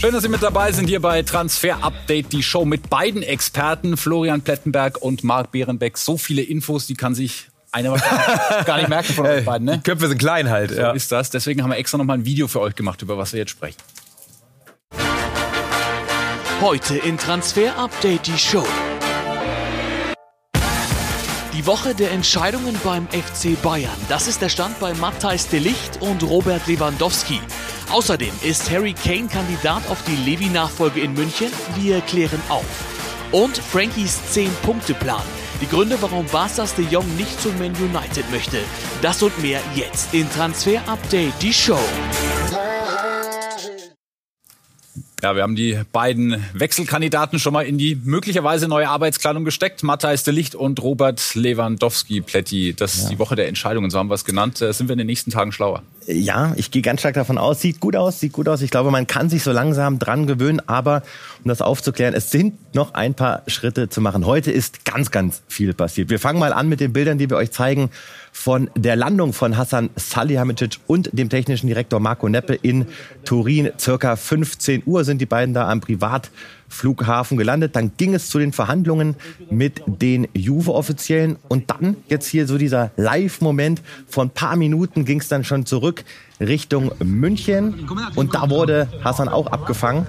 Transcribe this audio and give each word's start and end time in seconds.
Schön, 0.00 0.12
dass 0.12 0.22
Sie 0.22 0.28
mit 0.28 0.44
dabei 0.44 0.70
sind 0.70 0.86
hier 0.86 1.00
bei 1.00 1.22
Transfer 1.22 1.82
Update, 1.82 2.32
die 2.32 2.44
Show 2.44 2.64
mit 2.64 2.88
beiden 2.88 3.24
Experten, 3.24 3.96
Florian 3.96 4.42
Plettenberg 4.42 5.02
und 5.02 5.24
Marc 5.24 5.50
Behrenbeck. 5.50 5.98
So 5.98 6.16
viele 6.16 6.40
Infos, 6.42 6.86
die 6.86 6.94
kann 6.94 7.16
sich 7.16 7.48
einer 7.72 7.96
gar 8.64 8.76
nicht 8.76 8.88
merken 8.88 9.12
von 9.12 9.26
euch 9.26 9.44
beiden. 9.44 9.64
Ne? 9.64 9.78
Die 9.78 9.82
Köpfe 9.82 10.06
sind 10.06 10.18
klein 10.18 10.50
halt. 10.50 10.70
So 10.70 10.80
ja. 10.80 10.92
ist 10.92 11.10
das. 11.10 11.30
Deswegen 11.30 11.64
haben 11.64 11.70
wir 11.70 11.78
extra 11.78 11.98
noch 11.98 12.04
mal 12.04 12.14
ein 12.14 12.24
Video 12.24 12.46
für 12.46 12.60
euch 12.60 12.76
gemacht, 12.76 13.02
über 13.02 13.18
was 13.18 13.32
wir 13.32 13.40
jetzt 13.40 13.50
sprechen. 13.50 13.78
Heute 16.60 16.96
in 16.98 17.18
Transfer 17.18 17.76
Update 17.76 18.28
die 18.28 18.38
Show. 18.38 18.64
Die 21.58 21.66
Woche 21.66 21.92
der 21.92 22.12
Entscheidungen 22.12 22.78
beim 22.84 23.08
FC 23.08 23.60
Bayern. 23.60 23.90
Das 24.08 24.28
ist 24.28 24.40
der 24.40 24.48
Stand 24.48 24.78
bei 24.78 24.94
Matthijs 24.94 25.48
de 25.48 25.58
Licht 25.58 26.00
und 26.00 26.22
Robert 26.22 26.64
Lewandowski. 26.68 27.40
Außerdem 27.90 28.30
ist 28.42 28.70
Harry 28.70 28.92
Kane 28.94 29.26
Kandidat 29.26 29.82
auf 29.90 29.98
die 30.06 30.14
Levi-Nachfolge 30.14 31.00
in 31.00 31.14
München. 31.14 31.50
Wir 31.74 32.00
klären 32.02 32.40
auf. 32.48 32.64
Und 33.32 33.58
Frankies 33.58 34.20
10-Punkte-Plan. 34.32 35.24
Die 35.60 35.66
Gründe, 35.66 36.00
warum 36.00 36.26
Barca's 36.26 36.76
de 36.76 36.86
Jong 36.86 37.16
nicht 37.16 37.42
zu 37.42 37.48
Man 37.54 37.74
United 37.74 38.30
möchte. 38.30 38.58
Das 39.02 39.20
und 39.24 39.36
mehr 39.42 39.60
jetzt 39.74 40.14
in 40.14 40.30
Transfer 40.30 40.80
Update, 40.86 41.42
die 41.42 41.52
Show. 41.52 41.80
Ja, 45.20 45.34
wir 45.34 45.42
haben 45.42 45.56
die 45.56 45.76
beiden 45.90 46.44
Wechselkandidaten 46.52 47.40
schon 47.40 47.52
mal 47.52 47.62
in 47.62 47.76
die 47.76 47.96
möglicherweise 47.96 48.68
neue 48.68 48.88
Arbeitskleidung 48.88 49.44
gesteckt. 49.44 49.82
Matthijs 49.82 50.22
de 50.22 50.32
Licht 50.32 50.54
und 50.54 50.80
Robert 50.80 51.34
Lewandowski, 51.34 52.20
Plätti. 52.20 52.72
Das 52.72 52.94
ist 52.94 53.08
die 53.08 53.18
Woche 53.18 53.34
der 53.34 53.48
Entscheidungen, 53.48 53.90
so 53.90 53.98
haben 53.98 54.10
wir 54.10 54.14
es 54.14 54.24
genannt. 54.24 54.62
Äh, 54.62 54.72
sind 54.72 54.88
wir 54.88 54.92
in 54.92 54.98
den 54.98 55.08
nächsten 55.08 55.32
Tagen 55.32 55.50
schlauer? 55.50 55.82
Ja, 56.06 56.54
ich 56.56 56.70
gehe 56.70 56.82
ganz 56.82 57.00
stark 57.00 57.14
davon 57.14 57.36
aus. 57.36 57.60
Sieht 57.60 57.80
gut 57.80 57.96
aus, 57.96 58.20
sieht 58.20 58.32
gut 58.32 58.48
aus. 58.48 58.62
Ich 58.62 58.70
glaube, 58.70 58.92
man 58.92 59.08
kann 59.08 59.28
sich 59.28 59.42
so 59.42 59.50
langsam 59.50 59.98
dran 59.98 60.28
gewöhnen. 60.28 60.62
Aber 60.68 61.02
um 61.42 61.48
das 61.48 61.62
aufzuklären, 61.62 62.14
es 62.14 62.30
sind 62.30 62.54
noch 62.74 62.94
ein 62.94 63.14
paar 63.14 63.42
Schritte 63.48 63.88
zu 63.88 64.00
machen. 64.00 64.24
Heute 64.24 64.52
ist 64.52 64.84
ganz, 64.84 65.10
ganz 65.10 65.42
viel 65.48 65.74
passiert. 65.74 66.10
Wir 66.10 66.20
fangen 66.20 66.38
mal 66.38 66.52
an 66.52 66.68
mit 66.68 66.78
den 66.78 66.92
Bildern, 66.92 67.18
die 67.18 67.28
wir 67.28 67.36
euch 67.36 67.50
zeigen 67.50 67.90
von 68.38 68.70
der 68.76 68.94
Landung 68.94 69.32
von 69.32 69.56
Hassan 69.56 69.90
Salihamidzic 69.96 70.78
und 70.86 71.10
dem 71.12 71.28
technischen 71.28 71.66
Direktor 71.66 71.98
Marco 71.98 72.28
Neppe 72.28 72.54
in 72.54 72.86
Turin. 73.24 73.70
Circa 73.80 74.14
15 74.14 74.84
Uhr 74.86 75.02
sind 75.02 75.20
die 75.20 75.26
beiden 75.26 75.54
da 75.54 75.68
am 75.68 75.80
Privatflughafen 75.80 77.36
gelandet. 77.36 77.74
Dann 77.74 77.90
ging 77.96 78.14
es 78.14 78.30
zu 78.30 78.38
den 78.38 78.52
Verhandlungen 78.52 79.16
mit 79.50 79.82
den 79.86 80.28
Juve-Offiziellen. 80.34 81.34
Und 81.48 81.68
dann 81.70 81.96
jetzt 82.08 82.28
hier 82.28 82.46
so 82.46 82.58
dieser 82.58 82.92
Live-Moment. 82.96 83.82
Von 84.06 84.30
paar 84.30 84.54
Minuten 84.54 85.04
ging 85.04 85.18
es 85.18 85.26
dann 85.26 85.42
schon 85.42 85.66
zurück 85.66 86.04
Richtung 86.38 86.92
München. 87.02 87.88
Und 88.14 88.34
da 88.34 88.50
wurde 88.50 88.86
Hassan 89.02 89.28
auch 89.28 89.48
abgefangen. 89.48 90.06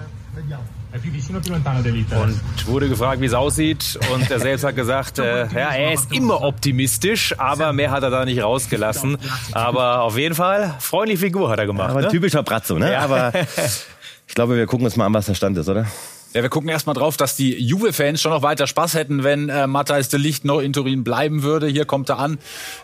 Und 2.20 2.68
wurde 2.68 2.90
gefragt, 2.90 3.22
wie 3.22 3.26
es 3.26 3.34
aussieht. 3.34 4.00
Und 4.12 4.30
er 4.32 4.40
selbst 4.40 4.64
hat 4.64 4.76
gesagt, 4.76 5.20
äh, 5.20 5.46
ja, 5.48 5.70
er 5.70 5.94
ist 5.94 6.12
immer 6.12 6.42
optimistisch, 6.42 7.38
aber 7.38 7.74
mehr 7.74 7.92
hat 7.92 8.02
er 8.02 8.10
da 8.10 8.26
nicht 8.26 8.42
rausgelassen. 8.42 9.18
Aber 9.52 10.02
auf 10.02 10.18
jeden 10.18 10.34
Fall, 10.34 10.76
freundliche 10.80 11.26
Figur 11.26 11.50
hat 11.52 11.60
er 11.60 11.68
gemacht. 11.68 11.92
Aber 11.92 12.02
ne? 12.02 12.08
typischer 12.08 12.42
Bratzo, 12.42 12.80
ne? 12.80 12.92
Ja. 12.92 13.02
Aber 13.02 13.32
ich 14.28 14.34
glaube, 14.34 14.56
wir 14.56 14.66
gucken 14.66 14.86
uns 14.86 14.96
mal 14.96 15.06
an, 15.06 15.14
was 15.14 15.28
der 15.28 15.36
Stand 15.36 15.58
ist, 15.58 15.70
oder? 15.70 15.86
Ja, 16.32 16.44
wir 16.44 16.50
gucken 16.50 16.70
erstmal 16.70 16.94
drauf, 16.94 17.18
dass 17.18 17.36
die 17.36 17.58
Juve-Fans 17.58 18.22
schon 18.22 18.32
noch 18.32 18.44
weiter 18.44 18.68
Spaß 18.68 18.94
hätten, 18.94 19.24
wenn 19.24 19.50
äh, 19.50 19.66
Matthijs 19.66 20.10
de 20.10 20.20
Licht 20.20 20.46
noch 20.46 20.60
in 20.60 20.74
Turin 20.74 21.04
bleiben 21.04 21.42
würde. 21.42 21.66
Hier 21.66 21.86
kommt 21.86 22.08
er 22.10 22.20
an, 22.20 22.38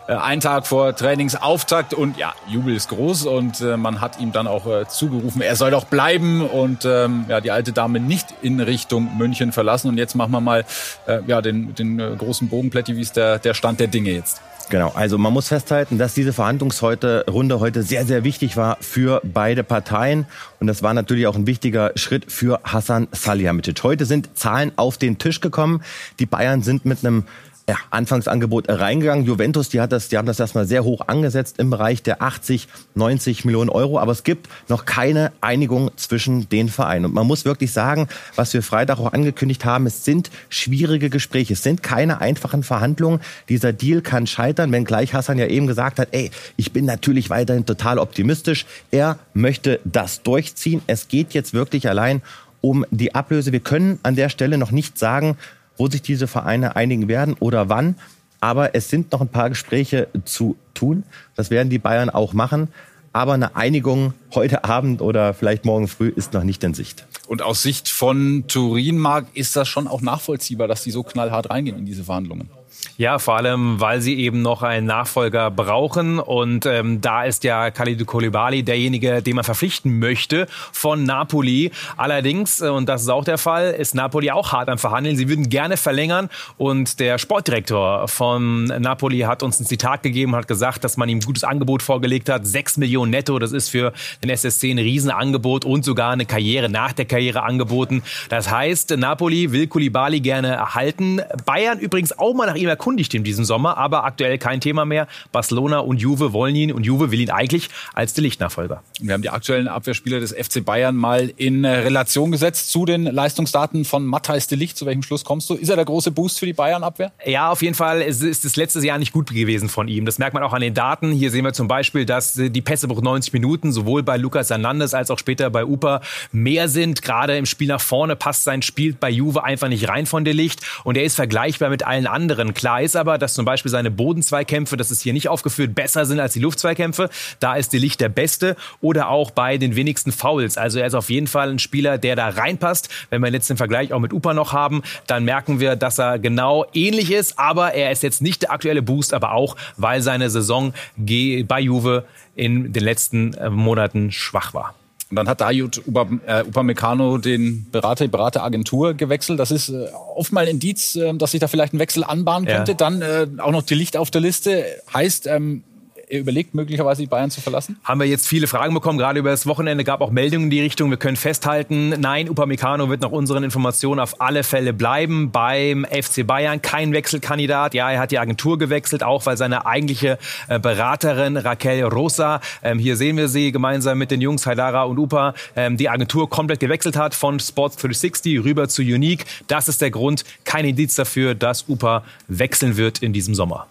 äh, 0.08 0.14
ein 0.14 0.40
Tag 0.40 0.66
vor 0.66 0.96
Trainingsauftakt 0.96 1.94
und 1.94 2.18
ja, 2.18 2.34
Jubel 2.48 2.74
ist 2.74 2.88
groß 2.88 3.26
und 3.26 3.60
äh, 3.60 3.76
man 3.76 4.00
hat 4.00 4.18
ihm 4.18 4.32
dann 4.32 4.48
auch 4.48 4.66
äh, 4.66 4.88
zugerufen, 4.88 5.42
er 5.42 5.54
soll 5.54 5.70
doch 5.70 5.84
bleiben 5.84 6.44
und 6.44 6.84
ähm, 6.84 7.26
ja, 7.28 7.40
die 7.40 7.52
alte 7.52 7.72
Dame 7.72 8.00
nicht 8.00 8.26
in 8.42 8.58
Richtung 8.58 9.16
München 9.16 9.52
verlassen. 9.52 9.90
Und 9.90 9.98
jetzt 9.98 10.16
machen 10.16 10.32
wir 10.32 10.40
mal 10.40 10.64
äh, 11.06 11.20
ja, 11.28 11.40
den, 11.40 11.72
den 11.76 12.00
äh, 12.00 12.16
großen 12.18 12.48
Bogenplätti, 12.48 12.96
wie 12.96 13.02
ist 13.02 13.16
der, 13.16 13.38
der 13.38 13.54
Stand 13.54 13.78
der 13.78 13.86
Dinge 13.86 14.10
jetzt? 14.10 14.40
Genau, 14.68 14.90
also 14.94 15.16
man 15.16 15.32
muss 15.32 15.48
festhalten, 15.48 15.96
dass 15.96 16.14
diese 16.14 16.32
Verhandlungsrunde 16.32 17.60
heute 17.60 17.84
sehr, 17.84 18.04
sehr 18.04 18.24
wichtig 18.24 18.56
war 18.56 18.78
für 18.80 19.20
beide 19.22 19.62
Parteien. 19.62 20.26
Und 20.58 20.66
das 20.66 20.82
war 20.82 20.92
natürlich 20.92 21.28
auch 21.28 21.36
ein 21.36 21.46
wichtiger 21.46 21.92
Schritt 21.94 22.32
für 22.32 22.60
Hassan 22.64 23.06
Salihamidzic. 23.12 23.84
Heute 23.84 24.06
sind 24.06 24.36
Zahlen 24.36 24.72
auf 24.74 24.98
den 24.98 25.18
Tisch 25.18 25.40
gekommen. 25.40 25.82
Die 26.18 26.26
Bayern 26.26 26.62
sind 26.62 26.84
mit 26.84 27.04
einem 27.04 27.26
ja, 27.68 27.76
Anfangsangebot 27.90 28.68
reingegangen. 28.68 29.24
Juventus, 29.24 29.68
die 29.68 29.80
hat 29.80 29.90
das, 29.90 30.08
die 30.08 30.16
haben 30.16 30.26
das 30.26 30.38
erstmal 30.38 30.66
sehr 30.66 30.84
hoch 30.84 31.02
angesetzt 31.08 31.58
im 31.58 31.70
Bereich 31.70 32.00
der 32.00 32.22
80, 32.22 32.68
90 32.94 33.44
Millionen 33.44 33.70
Euro. 33.70 33.98
Aber 33.98 34.12
es 34.12 34.22
gibt 34.22 34.48
noch 34.68 34.84
keine 34.84 35.32
Einigung 35.40 35.90
zwischen 35.96 36.48
den 36.48 36.68
Vereinen. 36.68 37.06
Und 37.06 37.14
man 37.14 37.26
muss 37.26 37.44
wirklich 37.44 37.72
sagen, 37.72 38.06
was 38.36 38.54
wir 38.54 38.62
Freitag 38.62 39.00
auch 39.00 39.12
angekündigt 39.12 39.64
haben, 39.64 39.86
es 39.86 40.04
sind 40.04 40.30
schwierige 40.48 41.10
Gespräche. 41.10 41.54
Es 41.54 41.64
sind 41.64 41.82
keine 41.82 42.20
einfachen 42.20 42.62
Verhandlungen. 42.62 43.20
Dieser 43.48 43.72
Deal 43.72 44.00
kann 44.00 44.28
scheitern, 44.28 44.70
wenn 44.70 44.84
gleich 44.84 45.12
Hassan 45.12 45.38
ja 45.38 45.46
eben 45.46 45.66
gesagt 45.66 45.98
hat, 45.98 46.08
ey, 46.12 46.30
ich 46.56 46.72
bin 46.72 46.84
natürlich 46.84 47.30
weiterhin 47.30 47.66
total 47.66 47.98
optimistisch. 47.98 48.64
Er 48.92 49.18
möchte 49.34 49.80
das 49.84 50.22
durchziehen. 50.22 50.82
Es 50.86 51.08
geht 51.08 51.34
jetzt 51.34 51.52
wirklich 51.52 51.88
allein 51.88 52.22
um 52.60 52.86
die 52.90 53.14
Ablöse. 53.14 53.50
Wir 53.50 53.60
können 53.60 53.98
an 54.04 54.14
der 54.14 54.28
Stelle 54.28 54.56
noch 54.56 54.70
nicht 54.70 54.98
sagen, 54.98 55.36
wo 55.76 55.88
sich 55.88 56.02
diese 56.02 56.26
Vereine 56.26 56.76
einigen 56.76 57.08
werden 57.08 57.36
oder 57.38 57.68
wann. 57.68 57.96
Aber 58.40 58.74
es 58.74 58.88
sind 58.90 59.12
noch 59.12 59.20
ein 59.20 59.28
paar 59.28 59.48
Gespräche 59.48 60.08
zu 60.24 60.56
tun. 60.74 61.04
Das 61.34 61.50
werden 61.50 61.70
die 61.70 61.78
Bayern 61.78 62.10
auch 62.10 62.32
machen. 62.32 62.68
Aber 63.12 63.32
eine 63.32 63.56
Einigung 63.56 64.12
heute 64.34 64.64
Abend 64.64 65.00
oder 65.00 65.32
vielleicht 65.32 65.64
morgen 65.64 65.88
früh 65.88 66.08
ist 66.08 66.34
noch 66.34 66.44
nicht 66.44 66.62
in 66.64 66.74
Sicht. 66.74 67.06
Und 67.26 67.40
aus 67.40 67.62
Sicht 67.62 67.88
von 67.88 68.44
Turin, 68.46 68.98
Marc, 68.98 69.26
ist 69.32 69.56
das 69.56 69.68
schon 69.68 69.88
auch 69.88 70.02
nachvollziehbar, 70.02 70.68
dass 70.68 70.82
die 70.82 70.90
so 70.90 71.02
knallhart 71.02 71.48
reingehen 71.48 71.78
in 71.78 71.86
diese 71.86 72.04
Verhandlungen? 72.04 72.50
Ja, 72.98 73.18
vor 73.18 73.36
allem, 73.36 73.78
weil 73.78 74.00
sie 74.00 74.18
eben 74.18 74.40
noch 74.40 74.62
einen 74.62 74.86
Nachfolger 74.86 75.50
brauchen. 75.50 76.18
Und 76.18 76.64
ähm, 76.64 77.02
da 77.02 77.24
ist 77.24 77.44
ja 77.44 77.70
Khalid 77.70 78.06
Koulibaly 78.06 78.62
derjenige, 78.62 79.20
den 79.22 79.36
man 79.36 79.44
verpflichten 79.44 79.98
möchte 79.98 80.46
von 80.72 81.04
Napoli. 81.04 81.72
Allerdings, 81.98 82.62
äh, 82.62 82.68
und 82.68 82.88
das 82.88 83.02
ist 83.02 83.10
auch 83.10 83.24
der 83.24 83.36
Fall, 83.36 83.72
ist 83.72 83.94
Napoli 83.94 84.30
auch 84.30 84.52
hart 84.52 84.70
am 84.70 84.78
Verhandeln. 84.78 85.16
Sie 85.16 85.28
würden 85.28 85.50
gerne 85.50 85.76
verlängern. 85.76 86.30
Und 86.56 86.98
der 86.98 87.18
Sportdirektor 87.18 88.08
von 88.08 88.64
Napoli 88.64 89.20
hat 89.20 89.42
uns 89.42 89.60
ein 89.60 89.66
Zitat 89.66 90.02
gegeben 90.02 90.32
und 90.32 90.38
hat 90.38 90.48
gesagt, 90.48 90.82
dass 90.82 90.96
man 90.96 91.10
ihm 91.10 91.18
ein 91.18 91.22
gutes 91.26 91.44
Angebot 91.44 91.82
vorgelegt 91.82 92.30
hat. 92.30 92.46
Sechs 92.46 92.78
Millionen 92.78 93.10
netto, 93.10 93.38
das 93.38 93.52
ist 93.52 93.68
für 93.68 93.92
den 94.22 94.30
SSC 94.30 94.70
ein 94.70 94.78
Riesenangebot 94.78 95.66
und 95.66 95.84
sogar 95.84 96.12
eine 96.12 96.24
Karriere 96.24 96.70
nach 96.70 96.94
der 96.94 97.04
Karriere 97.04 97.42
angeboten. 97.42 98.02
Das 98.30 98.50
heißt, 98.50 98.96
Napoli 98.96 99.52
will 99.52 99.66
Koulibaly 99.66 100.20
gerne 100.20 100.48
erhalten. 100.48 101.20
Bayern 101.44 101.78
übrigens 101.78 102.18
auch 102.18 102.32
mal 102.32 102.46
nach 102.46 102.54
ihm 102.54 102.65
erkundigt 102.68 103.14
in 103.14 103.24
diesem 103.24 103.44
Sommer, 103.44 103.76
aber 103.76 104.04
aktuell 104.04 104.38
kein 104.38 104.60
Thema 104.60 104.84
mehr. 104.84 105.06
Barcelona 105.32 105.78
und 105.78 106.00
Juve 106.00 106.32
wollen 106.32 106.56
ihn 106.56 106.72
und 106.72 106.84
Juve 106.84 107.10
will 107.10 107.20
ihn 107.20 107.30
eigentlich 107.30 107.68
als 107.94 108.14
der 108.14 108.22
Lichtnachfolger. 108.22 108.82
Wir 109.00 109.14
haben 109.14 109.22
die 109.22 109.30
aktuellen 109.30 109.68
Abwehrspieler 109.68 110.20
des 110.20 110.32
FC 110.32 110.64
Bayern 110.64 110.96
mal 110.96 111.32
in 111.36 111.64
äh, 111.64 111.68
Relation 111.68 112.30
gesetzt 112.30 112.70
zu 112.70 112.84
den 112.84 113.04
Leistungsdaten 113.04 113.84
von 113.84 114.04
Matthijs 114.04 114.46
de 114.46 114.58
Licht. 114.58 114.76
Zu 114.76 114.86
welchem 114.86 115.02
Schluss 115.02 115.24
kommst 115.24 115.50
du? 115.50 115.54
Ist 115.54 115.68
er 115.68 115.76
der 115.76 115.84
große 115.84 116.10
Boost 116.10 116.38
für 116.38 116.46
die 116.46 116.52
Bayern-Abwehr? 116.52 117.12
Ja, 117.24 117.50
auf 117.50 117.62
jeden 117.62 117.74
Fall. 117.74 118.02
Es 118.02 118.22
ist 118.22 118.44
das 118.44 118.56
letzte 118.56 118.80
Jahr 118.80 118.98
nicht 118.98 119.12
gut 119.12 119.30
gewesen 119.30 119.68
von 119.68 119.88
ihm. 119.88 120.06
Das 120.06 120.18
merkt 120.18 120.34
man 120.34 120.42
auch 120.42 120.52
an 120.52 120.60
den 120.60 120.74
Daten. 120.74 121.12
Hier 121.12 121.30
sehen 121.30 121.44
wir 121.44 121.52
zum 121.52 121.68
Beispiel, 121.68 122.06
dass 122.06 122.34
die 122.34 122.62
Pässe 122.62 122.88
pro 122.88 123.00
90 123.00 123.32
Minuten 123.32 123.72
sowohl 123.72 124.02
bei 124.02 124.16
Lucas 124.16 124.50
Hernandez 124.50 124.94
als 124.94 125.10
auch 125.10 125.18
später 125.18 125.50
bei 125.50 125.64
Upa 125.64 126.00
mehr 126.32 126.68
sind. 126.68 127.02
Gerade 127.02 127.36
im 127.36 127.46
Spiel 127.46 127.68
nach 127.68 127.80
vorne 127.80 128.16
passt 128.16 128.44
sein 128.44 128.62
Spiel 128.62 128.94
bei 128.98 129.10
Juve 129.10 129.44
einfach 129.44 129.68
nicht 129.68 129.88
rein 129.88 130.06
von 130.06 130.24
de 130.24 130.32
Licht. 130.32 130.60
Und 130.84 130.96
er 130.96 131.04
ist 131.04 131.16
vergleichbar 131.16 131.70
mit 131.70 131.86
allen 131.86 132.06
anderen. 132.06 132.54
Klar 132.56 132.80
ist 132.80 132.96
aber, 132.96 133.18
dass 133.18 133.34
zum 133.34 133.44
Beispiel 133.44 133.70
seine 133.70 133.90
Bodenzweikämpfe, 133.90 134.78
das 134.78 134.90
ist 134.90 135.02
hier 135.02 135.12
nicht 135.12 135.28
aufgeführt, 135.28 135.74
besser 135.74 136.06
sind 136.06 136.20
als 136.20 136.32
die 136.32 136.40
Luftzweikämpfe. 136.40 137.10
Da 137.38 137.54
ist 137.54 137.74
De 137.74 137.78
Licht 137.78 138.00
der 138.00 138.08
Beste. 138.08 138.56
Oder 138.80 139.10
auch 139.10 139.30
bei 139.30 139.58
den 139.58 139.76
wenigsten 139.76 140.10
Fouls. 140.10 140.56
Also 140.56 140.78
er 140.78 140.86
ist 140.86 140.94
auf 140.94 141.10
jeden 141.10 141.26
Fall 141.26 141.50
ein 141.50 141.58
Spieler, 141.58 141.98
der 141.98 142.16
da 142.16 142.30
reinpasst. 142.30 142.88
Wenn 143.10 143.20
wir 143.20 143.30
jetzt 143.30 143.50
den 143.50 143.58
Vergleich 143.58 143.92
auch 143.92 144.00
mit 144.00 144.14
Upa 144.14 144.32
noch 144.32 144.54
haben, 144.54 144.82
dann 145.06 145.24
merken 145.24 145.60
wir, 145.60 145.76
dass 145.76 145.98
er 145.98 146.18
genau 146.18 146.64
ähnlich 146.72 147.12
ist. 147.12 147.38
Aber 147.38 147.74
er 147.74 147.92
ist 147.92 148.02
jetzt 148.02 148.22
nicht 148.22 148.40
der 148.40 148.52
aktuelle 148.52 148.80
Boost, 148.80 149.12
aber 149.12 149.32
auch, 149.32 149.54
weil 149.76 150.00
seine 150.00 150.30
Saison 150.30 150.72
bei 150.96 151.60
Juve 151.60 152.06
in 152.36 152.72
den 152.72 152.82
letzten 152.82 153.34
äh, 153.34 153.50
Monaten 153.50 154.12
schwach 154.12 154.54
war. 154.54 154.74
Und 155.08 155.16
dann 155.16 155.28
hat 155.28 155.40
Dayut 155.40 155.82
äh, 156.26 156.40
Upamecano 156.40 157.18
den 157.18 157.70
Berater, 157.70 158.04
die 158.04 158.10
Berateragentur 158.10 158.94
gewechselt. 158.94 159.38
Das 159.38 159.52
ist 159.52 159.68
äh, 159.68 159.86
oft 160.14 160.32
mal 160.32 160.40
ein 160.40 160.48
Indiz, 160.48 160.96
äh, 160.96 161.14
dass 161.14 161.30
sich 161.30 161.40
da 161.40 161.46
vielleicht 161.46 161.74
ein 161.74 161.78
Wechsel 161.78 162.02
anbahnen 162.02 162.48
könnte. 162.48 162.72
Ja. 162.72 162.76
Dann 162.76 163.02
äh, 163.02 163.26
auch 163.38 163.52
noch 163.52 163.62
die 163.62 163.74
Licht 163.74 163.96
auf 163.96 164.10
der 164.10 164.20
Liste. 164.20 164.64
Heißt, 164.92 165.28
ähm, 165.28 165.62
er 166.08 166.20
überlegt 166.20 166.54
möglicherweise 166.54 167.02
die 167.02 167.06
Bayern 167.06 167.30
zu 167.30 167.40
verlassen? 167.40 167.78
Haben 167.84 168.00
wir 168.00 168.06
jetzt 168.06 168.28
viele 168.28 168.46
Fragen 168.46 168.74
bekommen, 168.74 168.98
gerade 168.98 169.18
über 169.18 169.30
das 169.30 169.46
Wochenende 169.46 169.84
gab 169.84 170.00
auch 170.00 170.10
Meldungen 170.10 170.44
in 170.44 170.50
die 170.50 170.60
Richtung. 170.60 170.90
Wir 170.90 170.96
können 170.96 171.16
festhalten, 171.16 171.88
nein, 172.00 172.28
Upamecano 172.28 172.88
wird 172.88 173.00
nach 173.00 173.10
unseren 173.10 173.42
Informationen 173.42 174.00
auf 174.00 174.20
alle 174.20 174.42
Fälle 174.42 174.72
bleiben 174.72 175.30
beim 175.30 175.84
FC 175.84 176.26
Bayern. 176.26 176.62
Kein 176.62 176.92
Wechselkandidat. 176.92 177.74
Ja, 177.74 177.90
er 177.90 178.00
hat 178.00 178.10
die 178.10 178.18
Agentur 178.18 178.58
gewechselt, 178.58 179.02
auch 179.02 179.26
weil 179.26 179.36
seine 179.36 179.66
eigentliche 179.66 180.18
äh, 180.48 180.58
Beraterin 180.58 181.36
Raquel 181.36 181.84
Rosa, 181.84 182.40
ähm, 182.62 182.78
hier 182.78 182.96
sehen 182.96 183.16
wir 183.16 183.28
sie 183.28 183.52
gemeinsam 183.52 183.98
mit 183.98 184.10
den 184.10 184.20
Jungs 184.20 184.46
Haidara 184.46 184.84
und 184.84 184.98
Upa, 184.98 185.34
ähm, 185.56 185.76
die 185.76 185.88
Agentur 185.88 186.30
komplett 186.30 186.60
gewechselt 186.60 186.96
hat 186.96 187.14
von 187.14 187.40
Sports 187.40 187.76
360 187.76 188.44
rüber 188.44 188.68
zu 188.68 188.82
Unique. 188.82 189.24
Das 189.48 189.68
ist 189.68 189.80
der 189.80 189.90
Grund. 189.90 190.24
Kein 190.44 190.64
Indiz 190.64 190.94
dafür, 190.94 191.34
dass 191.34 191.68
Upa 191.68 192.04
wechseln 192.28 192.76
wird 192.76 193.02
in 193.02 193.12
diesem 193.12 193.34
Sommer. 193.34 193.66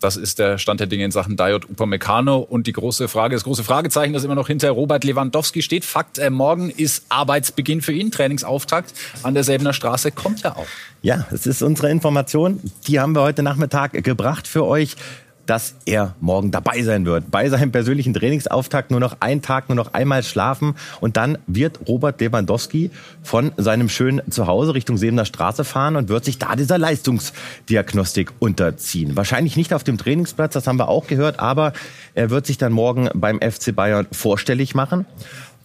Das 0.00 0.16
ist 0.16 0.38
der 0.38 0.58
Stand 0.58 0.80
der 0.80 0.86
Dinge 0.86 1.04
in 1.04 1.10
Sachen 1.10 1.36
Diod 1.36 1.68
Upamecano. 1.68 2.38
Und 2.38 2.66
die 2.66 2.72
große 2.72 3.08
Frage, 3.08 3.36
das 3.36 3.44
große 3.44 3.62
Fragezeichen, 3.62 4.12
das 4.12 4.24
immer 4.24 4.34
noch 4.34 4.48
hinter 4.48 4.70
Robert 4.70 5.04
Lewandowski 5.04 5.62
steht. 5.62 5.84
Fakt, 5.84 6.18
äh, 6.18 6.30
morgen 6.30 6.70
ist 6.70 7.04
Arbeitsbeginn 7.10 7.82
für 7.82 7.92
ihn, 7.92 8.10
Trainingsauftakt 8.10 8.94
an 9.22 9.34
der 9.34 9.44
Straße. 9.72 10.10
Kommt 10.10 10.44
er 10.44 10.56
auch? 10.56 10.66
Ja, 11.02 11.26
es 11.30 11.46
ist 11.46 11.62
unsere 11.62 11.90
Information. 11.90 12.60
Die 12.86 12.98
haben 12.98 13.14
wir 13.14 13.22
heute 13.22 13.42
Nachmittag 13.42 13.92
gebracht 14.04 14.46
für 14.46 14.64
euch 14.64 14.96
dass 15.46 15.74
er 15.84 16.14
morgen 16.20 16.50
dabei 16.50 16.82
sein 16.82 17.06
wird. 17.06 17.30
Bei 17.30 17.48
seinem 17.48 17.72
persönlichen 17.72 18.14
Trainingsauftakt 18.14 18.90
nur 18.90 19.00
noch 19.00 19.16
einen 19.20 19.42
Tag, 19.42 19.68
nur 19.68 19.76
noch 19.76 19.92
einmal 19.94 20.22
schlafen. 20.22 20.74
Und 21.00 21.16
dann 21.16 21.38
wird 21.46 21.80
Robert 21.88 22.20
Lewandowski 22.20 22.90
von 23.22 23.52
seinem 23.56 23.88
schönen 23.88 24.22
Zuhause 24.30 24.74
Richtung 24.74 24.96
Sebener 24.96 25.24
Straße 25.24 25.64
fahren 25.64 25.96
und 25.96 26.08
wird 26.08 26.24
sich 26.24 26.38
da 26.38 26.56
dieser 26.56 26.78
Leistungsdiagnostik 26.78 28.32
unterziehen. 28.38 29.16
Wahrscheinlich 29.16 29.56
nicht 29.56 29.74
auf 29.74 29.84
dem 29.84 29.98
Trainingsplatz, 29.98 30.52
das 30.52 30.66
haben 30.66 30.78
wir 30.78 30.88
auch 30.88 31.06
gehört, 31.06 31.40
aber 31.40 31.72
er 32.14 32.30
wird 32.30 32.46
sich 32.46 32.58
dann 32.58 32.72
morgen 32.72 33.08
beim 33.14 33.40
FC 33.40 33.74
Bayern 33.74 34.06
vorstellig 34.12 34.74
machen. 34.74 35.06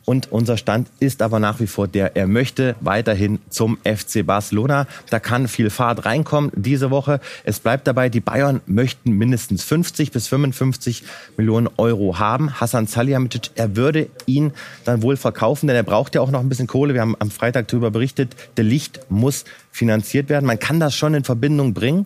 Und 0.05 0.31
unser 0.31 0.57
Stand 0.57 0.87
ist 0.99 1.21
aber 1.23 1.39
nach 1.39 1.59
wie 1.59 1.67
vor 1.67 1.87
der, 1.87 2.15
er 2.15 2.27
möchte 2.27 2.75
weiterhin 2.79 3.39
zum 3.49 3.77
FC 3.83 4.25
Barcelona. 4.25 4.85
Da 5.09 5.19
kann 5.19 5.47
viel 5.47 5.71
Fahrt 5.71 6.05
reinkommen 6.05 6.51
diese 6.55 6.91
Woche. 6.91 7.19
Es 7.43 7.59
bleibt 7.59 7.87
dabei, 7.87 8.09
die 8.09 8.19
Bayern 8.19 8.61
möchten 8.67 9.11
mindestens 9.11 9.63
50 9.63 10.11
bis 10.11 10.27
55 10.27 11.03
Millionen 11.37 11.69
Euro 11.77 12.19
haben. 12.19 12.59
Hassan 12.59 12.85
Salihamidzic, 12.85 13.51
er 13.55 13.75
würde 13.75 14.07
ihn 14.27 14.53
dann 14.83 15.01
wohl 15.01 15.17
verkaufen, 15.17 15.67
denn 15.67 15.75
er 15.75 15.83
braucht 15.83 16.13
ja 16.13 16.21
auch 16.21 16.31
noch 16.31 16.39
ein 16.39 16.49
bisschen 16.49 16.67
Kohle. 16.67 16.93
Wir 16.93 17.01
haben 17.01 17.15
am 17.17 17.31
Freitag 17.31 17.67
darüber 17.67 17.89
berichtet, 17.89 18.35
der 18.57 18.63
Licht 18.63 18.99
muss 19.09 19.43
finanziert 19.71 20.29
werden. 20.29 20.45
Man 20.45 20.59
kann 20.59 20.79
das 20.79 20.95
schon 20.95 21.15
in 21.15 21.23
Verbindung 21.23 21.73
bringen. 21.73 22.05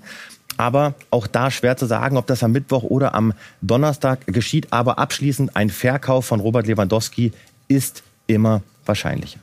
Aber 0.57 0.93
auch 1.09 1.25
da 1.25 1.51
schwer 1.51 1.77
zu 1.77 1.85
sagen, 1.85 2.17
ob 2.17 2.27
das 2.27 2.43
am 2.43 2.51
Mittwoch 2.51 2.83
oder 2.83 3.15
am 3.15 3.31
Donnerstag 3.61 4.27
geschieht. 4.27 4.73
Aber 4.73 4.99
abschließend 4.99 5.55
ein 5.55 5.69
Verkauf 5.69 6.25
von 6.25 6.41
Robert 6.41 6.67
Lewandowski 6.67 7.31
ist 7.69 8.03
immer 8.27 8.61
wahrscheinlicher. 8.85 9.39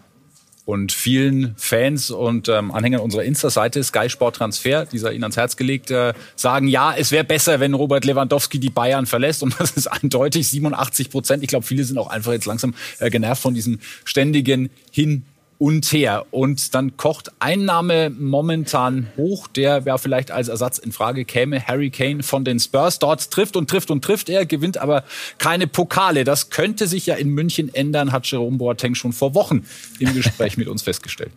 Und 0.67 0.91
vielen 0.91 1.55
Fans 1.57 2.11
und 2.11 2.49
ähm, 2.49 2.73
Anhängern 2.73 3.01
unserer 3.01 3.23
Insta-Seite 3.23 3.85
Sky 3.85 4.11
Sport 4.11 4.35
Transfer, 4.35 4.85
dieser 4.85 5.13
Ihnen 5.13 5.23
ans 5.23 5.37
Herz 5.37 5.57
gelegt, 5.57 5.93
äh, 5.93 6.13
sagen, 6.35 6.67
ja, 6.67 6.93
es 6.93 7.13
wäre 7.13 7.23
besser, 7.23 7.61
wenn 7.61 7.73
Robert 7.73 8.05
Lewandowski 8.05 8.59
die 8.59 8.71
Bayern 8.71 9.07
verlässt. 9.07 9.45
Und 9.45 9.55
das 9.61 9.71
ist 9.71 9.87
eindeutig 10.03 10.49
87 10.49 11.11
Prozent. 11.11 11.45
Ich 11.45 11.49
glaube, 11.49 11.65
viele 11.65 11.85
sind 11.85 11.99
auch 11.99 12.09
einfach 12.09 12.33
jetzt 12.33 12.47
langsam 12.47 12.75
äh, 12.99 13.11
genervt 13.11 13.43
von 13.43 13.55
diesem 13.55 13.79
ständigen 14.05 14.71
Hin 14.91 15.25
und 15.59 15.87
her. 15.93 16.27
Und 16.31 16.75
dann 16.75 16.97
kocht 16.97 17.33
ein 17.39 17.65
Name 17.65 18.11
momentan 18.11 19.09
hoch, 19.17 19.49
der 19.49 19.83
ja 19.85 19.99
vielleicht 19.99 20.31
als 20.31 20.49
Ersatz 20.49 20.79
in 20.79 20.93
Frage 20.93 21.25
käme. 21.25 21.67
Harry 21.67 21.91
Kane 21.91 22.23
von 22.23 22.45
den 22.45 22.59
Spurs. 22.59 22.99
Dort 22.99 23.31
trifft 23.31 23.57
und 23.57 23.71
trifft 23.71 23.91
und 23.91 24.05
trifft 24.05 24.29
er, 24.29 24.47
gewinnt 24.47 24.79
aber 24.79 25.05
keine 25.39 25.67
Pokale. 25.67 26.25
Das 26.25 26.51
könnte 26.51 26.87
sich 26.87 27.07
ja 27.07 27.15
in 27.15 27.31
München 27.31 27.75
ändern, 27.75 28.13
hat 28.13 28.27
Jerome 28.27 28.59
Boateng 28.59 28.95
schon 28.95 29.13
vor 29.13 29.35
Wochen 29.35 29.67
im 29.99 30.15
Gespräch 30.15 30.57
mit 30.57 30.69
uns 30.69 30.83
festgestellt. 30.83 31.33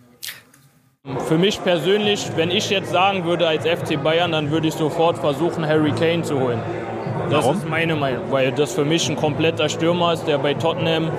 Für 1.27 1.37
mich 1.37 1.63
persönlich, 1.63 2.29
wenn 2.35 2.51
ich 2.51 2.69
jetzt 2.69 2.91
sagen 2.91 3.23
würde 3.23 3.47
als 3.47 3.65
FC 3.65 4.01
Bayern, 4.03 4.33
dann 4.33 4.51
würde 4.51 4.67
ich 4.67 4.73
sofort 4.73 5.17
versuchen, 5.17 5.65
Harry 5.65 5.91
Kane 5.91 6.23
zu 6.23 6.39
holen. 6.39 6.59
Das 7.29 7.45
Warum? 7.45 7.57
ist 7.57 7.69
meine 7.69 7.95
Meinung, 7.95 8.31
weil 8.31 8.51
das 8.51 8.73
für 8.73 8.85
mich 8.85 9.07
ein 9.09 9.15
kompletter 9.15 9.69
Stürmer 9.69 10.13
ist, 10.13 10.25
der 10.25 10.39
bei 10.39 10.55
Tottenham 10.55 11.11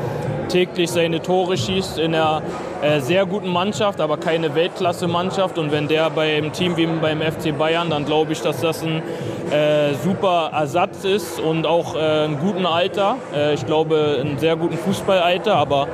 täglich 0.50 0.90
seine 0.90 1.22
Tore 1.22 1.56
schießt 1.56 1.98
in 1.98 2.14
einer 2.14 2.42
äh, 2.82 3.00
sehr 3.00 3.24
guten 3.24 3.48
Mannschaft, 3.48 4.00
aber 4.00 4.16
keine 4.16 4.54
Weltklasse-Mannschaft. 4.54 5.58
Und 5.58 5.72
wenn 5.72 5.88
der 5.88 6.10
bei 6.10 6.36
einem 6.36 6.52
Team 6.52 6.76
wie 6.76 6.86
beim 6.86 7.20
FC 7.20 7.56
Bayern, 7.56 7.90
dann 7.90 8.04
glaube 8.04 8.32
ich, 8.32 8.42
dass 8.42 8.60
das 8.60 8.82
ein 8.82 9.02
äh, 9.50 9.94
super 10.02 10.50
Ersatz 10.52 11.04
ist 11.04 11.40
und 11.40 11.66
auch 11.66 11.94
äh, 11.94 12.24
ein 12.24 12.38
guten 12.38 12.66
Alter. 12.66 13.16
Äh, 13.34 13.54
ich 13.54 13.64
glaube, 13.64 14.18
einen 14.20 14.38
sehr 14.38 14.56
guten 14.56 14.76
Fußballalter, 14.76 15.54
aber 15.54 15.88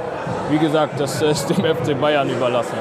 wie 0.50 0.58
gesagt, 0.58 1.00
das 1.00 1.22
ist 1.22 1.48
dem 1.50 1.64
FC 1.64 1.98
Bayern 2.00 2.28
überlassen. 2.30 2.76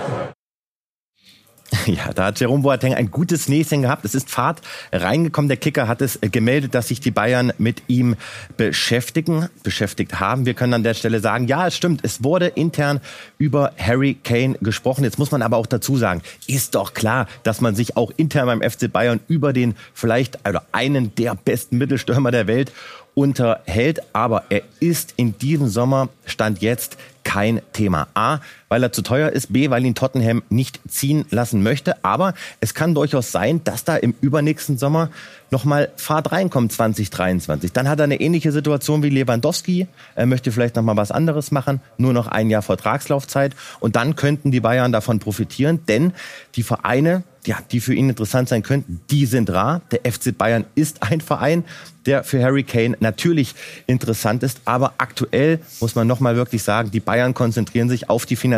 Ja, 1.95 2.13
da 2.13 2.25
hat 2.25 2.39
Jerome 2.39 2.63
Boateng 2.63 2.93
ein 2.93 3.11
gutes 3.11 3.47
Näschen 3.47 3.83
gehabt. 3.83 4.05
Es 4.05 4.15
ist 4.15 4.29
Fahrt 4.29 4.61
reingekommen. 4.91 5.47
Der 5.49 5.57
Kicker 5.57 5.87
hat 5.87 6.01
es 6.01 6.19
gemeldet, 6.21 6.73
dass 6.73 6.87
sich 6.87 6.99
die 6.99 7.11
Bayern 7.11 7.53
mit 7.57 7.83
ihm 7.87 8.15
beschäftigen, 8.57 9.49
beschäftigt 9.63 10.19
haben. 10.19 10.45
Wir 10.45 10.53
können 10.53 10.73
an 10.73 10.83
der 10.83 10.93
Stelle 10.93 11.19
sagen, 11.19 11.47
ja, 11.47 11.67
es 11.67 11.75
stimmt. 11.75 12.01
Es 12.03 12.23
wurde 12.23 12.47
intern 12.47 13.01
über 13.37 13.73
Harry 13.77 14.15
Kane 14.23 14.57
gesprochen. 14.61 15.03
Jetzt 15.03 15.19
muss 15.19 15.31
man 15.31 15.41
aber 15.41 15.57
auch 15.57 15.67
dazu 15.67 15.97
sagen, 15.97 16.21
ist 16.47 16.75
doch 16.75 16.93
klar, 16.93 17.27
dass 17.43 17.61
man 17.61 17.75
sich 17.75 17.97
auch 17.97 18.11
intern 18.17 18.47
beim 18.47 18.61
FC 18.61 18.91
Bayern 18.91 19.19
über 19.27 19.53
den 19.53 19.75
vielleicht 19.93 20.47
oder 20.47 20.63
einen 20.71 21.13
der 21.15 21.35
besten 21.35 21.77
Mittelstürmer 21.77 22.31
der 22.31 22.47
Welt 22.47 22.71
unterhält. 23.13 24.01
Aber 24.13 24.45
er 24.49 24.61
ist 24.79 25.13
in 25.17 25.37
diesem 25.37 25.67
Sommer, 25.67 26.09
Stand 26.25 26.61
jetzt, 26.61 26.97
kein 27.23 27.61
Thema. 27.73 28.07
A, 28.13 28.39
weil 28.69 28.83
er 28.83 28.91
zu 28.91 29.01
teuer 29.01 29.29
ist, 29.29 29.53
B, 29.53 29.69
weil 29.69 29.85
ihn 29.85 29.95
Tottenham 29.95 30.43
nicht 30.49 30.79
ziehen 30.87 31.25
lassen 31.29 31.63
möchte. 31.63 32.03
Aber 32.03 32.33
es 32.59 32.73
kann 32.73 32.95
durchaus 32.95 33.31
sein, 33.31 33.61
dass 33.63 33.83
da 33.83 33.95
im 33.95 34.15
übernächsten 34.21 34.77
Sommer 34.77 35.09
nochmal 35.51 35.91
Fahrt 35.95 36.31
reinkommt 36.31 36.71
2023. 36.71 37.71
Dann 37.71 37.87
hat 37.87 37.99
er 37.99 38.05
eine 38.05 38.19
ähnliche 38.19 38.51
Situation 38.51 39.03
wie 39.03 39.09
Lewandowski. 39.09 39.87
Er 40.15 40.25
möchte 40.25 40.51
vielleicht 40.51 40.75
nochmal 40.75 40.97
was 40.97 41.11
anderes 41.11 41.51
machen, 41.51 41.81
nur 41.97 42.13
noch 42.13 42.27
ein 42.27 42.49
Jahr 42.49 42.61
Vertragslaufzeit. 42.61 43.55
Und 43.79 43.95
dann 43.95 44.15
könnten 44.15 44.51
die 44.51 44.59
Bayern 44.59 44.91
davon 44.91 45.19
profitieren, 45.19 45.79
denn 45.87 46.13
die 46.55 46.63
Vereine, 46.63 47.23
ja, 47.45 47.59
die 47.71 47.79
für 47.79 47.93
ihn 47.93 48.09
interessant 48.09 48.49
sein 48.49 48.63
könnten, 48.63 49.01
die 49.11 49.25
sind 49.27 49.51
rar. 49.51 49.81
Der 49.91 50.11
FC 50.11 50.35
Bayern 50.35 50.65
ist 50.73 51.03
ein 51.03 51.21
Verein, 51.21 51.63
der 52.05 52.23
für 52.23 52.41
Harry 52.41 52.63
Kane 52.63 52.97
natürlich 52.99 53.53
interessant 53.87 54.41
ist. 54.43 54.61
Aber 54.65 54.93
aktuell 54.97 55.59
muss 55.79 55.95
man 55.95 56.07
nochmal 56.07 56.35
wirklich 56.35 56.63
sagen, 56.63 56.91
die 56.91 56.99
Bayern 56.99 57.33
konzentrieren 57.33 57.87
sich 57.87 58.09
auf 58.09 58.25
die 58.25 58.35
Finanzierung 58.35 58.54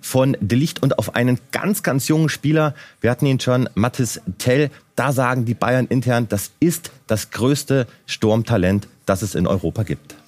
von 0.00 0.36
Delicht 0.40 0.82
und 0.82 0.98
auf 0.98 1.14
einen 1.14 1.38
ganz, 1.52 1.82
ganz 1.82 2.08
jungen 2.08 2.28
Spieler. 2.28 2.74
Wir 3.00 3.10
hatten 3.10 3.26
ihn 3.26 3.40
schon, 3.40 3.68
Mathis 3.74 4.20
Tell. 4.38 4.70
Da 4.96 5.12
sagen 5.12 5.44
die 5.44 5.54
Bayern 5.54 5.86
intern, 5.86 6.28
das 6.28 6.50
ist 6.60 6.90
das 7.06 7.30
größte 7.30 7.86
Sturmtalent, 8.06 8.88
das 9.06 9.22
es 9.22 9.34
in 9.34 9.46
Europa 9.46 9.82
gibt 9.82 10.18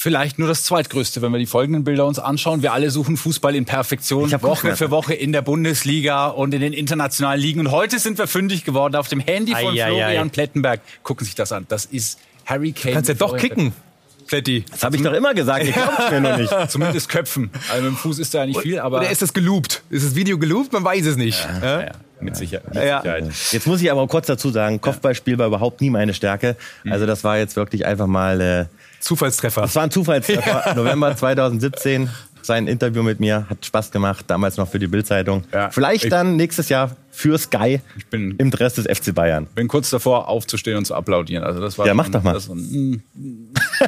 vielleicht 0.00 0.38
nur 0.38 0.48
das 0.48 0.64
zweitgrößte, 0.64 1.20
wenn 1.20 1.30
wir 1.30 1.38
die 1.38 1.46
folgenden 1.46 1.84
Bilder 1.84 2.06
uns 2.06 2.18
anschauen. 2.18 2.62
Wir 2.62 2.72
alle 2.72 2.90
suchen 2.90 3.18
Fußball 3.18 3.54
in 3.54 3.66
Perfektion, 3.66 4.32
Woche 4.40 4.74
für 4.74 4.90
Woche 4.90 5.12
in 5.12 5.32
der 5.32 5.42
Bundesliga 5.42 6.28
und 6.28 6.54
in 6.54 6.62
den 6.62 6.72
internationalen 6.72 7.38
Ligen. 7.38 7.60
Und 7.60 7.70
heute 7.70 7.98
sind 7.98 8.16
wir 8.16 8.26
fündig 8.26 8.64
geworden 8.64 8.96
auf 8.96 9.08
dem 9.08 9.20
Handy 9.20 9.52
von 9.52 9.78
ai, 9.78 9.86
Florian 9.86 10.28
ai. 10.28 10.30
Plettenberg. 10.30 10.80
Gucken 11.02 11.24
Sie 11.24 11.30
sich 11.30 11.34
das 11.34 11.52
an. 11.52 11.66
Das 11.68 11.84
ist 11.84 12.18
Harry 12.46 12.72
Kane. 12.72 12.92
Du 12.92 12.94
kannst 12.94 13.08
ja 13.08 13.14
doch 13.14 13.36
kicken. 13.36 13.74
Pletti. 14.30 14.64
Das 14.70 14.84
habe 14.84 14.94
ich 14.94 15.02
doch 15.02 15.12
immer 15.12 15.34
gesagt, 15.34 15.64
ich 15.64 15.74
glaub's 15.74 16.08
mir 16.08 16.20
noch 16.20 16.36
nicht. 16.36 16.54
Zumindest 16.70 17.08
köpfen. 17.08 17.50
Also 17.68 17.82
mit 17.82 17.92
dem 17.92 17.96
Fuß 17.96 18.20
ist 18.20 18.32
da 18.32 18.38
ja 18.38 18.46
nicht 18.46 18.60
viel, 18.60 18.78
aber. 18.78 18.98
Oder 18.98 19.10
ist 19.10 19.22
das 19.22 19.34
geloopt? 19.34 19.82
Ist 19.90 20.06
das 20.06 20.14
Video 20.14 20.38
geloopt? 20.38 20.72
Man 20.72 20.84
weiß 20.84 21.04
es 21.06 21.16
nicht. 21.16 21.44
Ja, 21.60 21.80
ja. 21.80 21.90
Mit, 22.20 22.36
Sicher 22.36 22.60
mit 22.64 22.74
Sicherheit. 22.74 23.24
Jetzt 23.50 23.66
muss 23.66 23.82
ich 23.82 23.90
aber 23.90 24.06
kurz 24.06 24.26
dazu 24.26 24.50
sagen, 24.50 24.80
Kopfballspiel 24.80 25.36
war 25.38 25.48
überhaupt 25.48 25.80
nie 25.80 25.90
meine 25.90 26.14
Stärke. 26.14 26.56
Also 26.88 27.06
das 27.06 27.24
war 27.24 27.38
jetzt 27.38 27.56
wirklich 27.56 27.86
einfach 27.86 28.06
mal 28.06 28.40
äh, 28.40 28.66
Zufallstreffer. 29.00 29.62
Das 29.62 29.74
war 29.74 29.82
ein 29.84 29.90
Zufallstreffer. 29.90 30.62
Ja. 30.66 30.74
November 30.74 31.16
2017. 31.16 32.08
Sein 32.42 32.66
Interview 32.66 33.02
mit 33.02 33.20
mir 33.20 33.46
hat 33.50 33.64
Spaß 33.64 33.90
gemacht, 33.90 34.24
damals 34.28 34.56
noch 34.56 34.68
für 34.68 34.78
die 34.78 34.86
Bildzeitung. 34.86 35.44
Ja. 35.52 35.70
Vielleicht 35.70 36.04
ich 36.04 36.10
dann 36.10 36.36
nächstes 36.36 36.68
Jahr 36.68 36.96
für 37.10 37.36
Sky 37.38 37.80
ich 37.96 38.06
bin, 38.06 38.34
im 38.38 38.50
Dress 38.50 38.74
des 38.74 38.86
FC 38.86 39.14
Bayern. 39.14 39.46
Bin 39.54 39.68
kurz 39.68 39.90
davor 39.90 40.28
aufzustehen 40.28 40.78
und 40.78 40.86
zu 40.86 40.94
applaudieren. 40.94 41.44
Also 41.44 41.60
das 41.60 41.78
war 41.78 41.86
ja, 41.86 41.94
mach 41.94 42.08
doch 42.08 42.22
mal. 42.22 42.32
Das, 42.32 42.48
mm, 42.48 42.94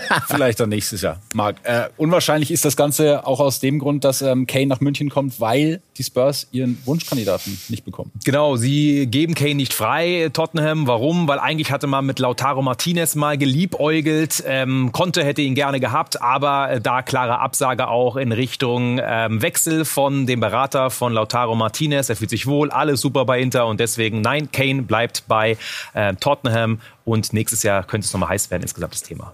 Vielleicht 0.28 0.60
dann 0.60 0.68
nächstes 0.68 1.02
Jahr, 1.02 1.20
Marc. 1.34 1.56
Äh, 1.64 1.88
unwahrscheinlich 1.96 2.50
ist 2.50 2.64
das 2.64 2.76
Ganze 2.76 3.26
auch 3.26 3.40
aus 3.40 3.60
dem 3.60 3.78
Grund, 3.78 4.04
dass 4.04 4.22
ähm, 4.22 4.46
Kane 4.46 4.66
nach 4.66 4.80
München 4.80 5.10
kommt, 5.10 5.40
weil 5.40 5.80
die 5.98 6.04
Spurs 6.04 6.48
ihren 6.52 6.78
Wunschkandidaten 6.84 7.58
nicht 7.68 7.84
bekommen. 7.84 8.10
Genau, 8.24 8.56
sie 8.56 9.06
geben 9.06 9.34
Kane 9.34 9.54
nicht 9.54 9.74
frei, 9.74 10.30
Tottenham. 10.32 10.86
Warum? 10.86 11.28
Weil 11.28 11.38
eigentlich 11.38 11.70
hatte 11.70 11.86
man 11.86 12.06
mit 12.06 12.18
Lautaro 12.18 12.62
Martinez 12.62 13.14
mal 13.14 13.36
geliebäugelt. 13.36 14.42
Ähm, 14.46 14.92
Conte 14.92 15.24
hätte 15.24 15.42
ihn 15.42 15.54
gerne 15.54 15.80
gehabt, 15.80 16.22
aber 16.22 16.70
äh, 16.70 16.80
da 16.80 17.02
klare 17.02 17.38
Absage 17.40 17.88
auch 17.88 18.16
in 18.16 18.32
Richtung 18.32 19.00
ähm, 19.02 19.42
Wechsel 19.42 19.84
von 19.84 20.26
dem 20.26 20.40
Berater 20.40 20.90
von 20.90 21.12
Lautaro 21.12 21.54
Martinez. 21.54 22.08
Er 22.08 22.16
fühlt 22.16 22.30
sich 22.30 22.46
wohl, 22.46 22.70
alles 22.70 23.00
super 23.00 23.24
bei 23.24 23.40
Inter 23.40 23.66
und 23.66 23.80
deswegen 23.80 24.20
nein, 24.20 24.50
Kane 24.50 24.82
bleibt 24.82 25.24
bei 25.28 25.56
äh, 25.94 26.14
Tottenham 26.14 26.80
und 27.04 27.32
nächstes 27.32 27.62
Jahr 27.62 27.84
könnte 27.84 28.06
es 28.06 28.12
nochmal 28.12 28.30
heiß 28.30 28.50
werden, 28.50 28.62
insgesamt 28.62 28.94
das 28.94 29.02
Thema. 29.02 29.32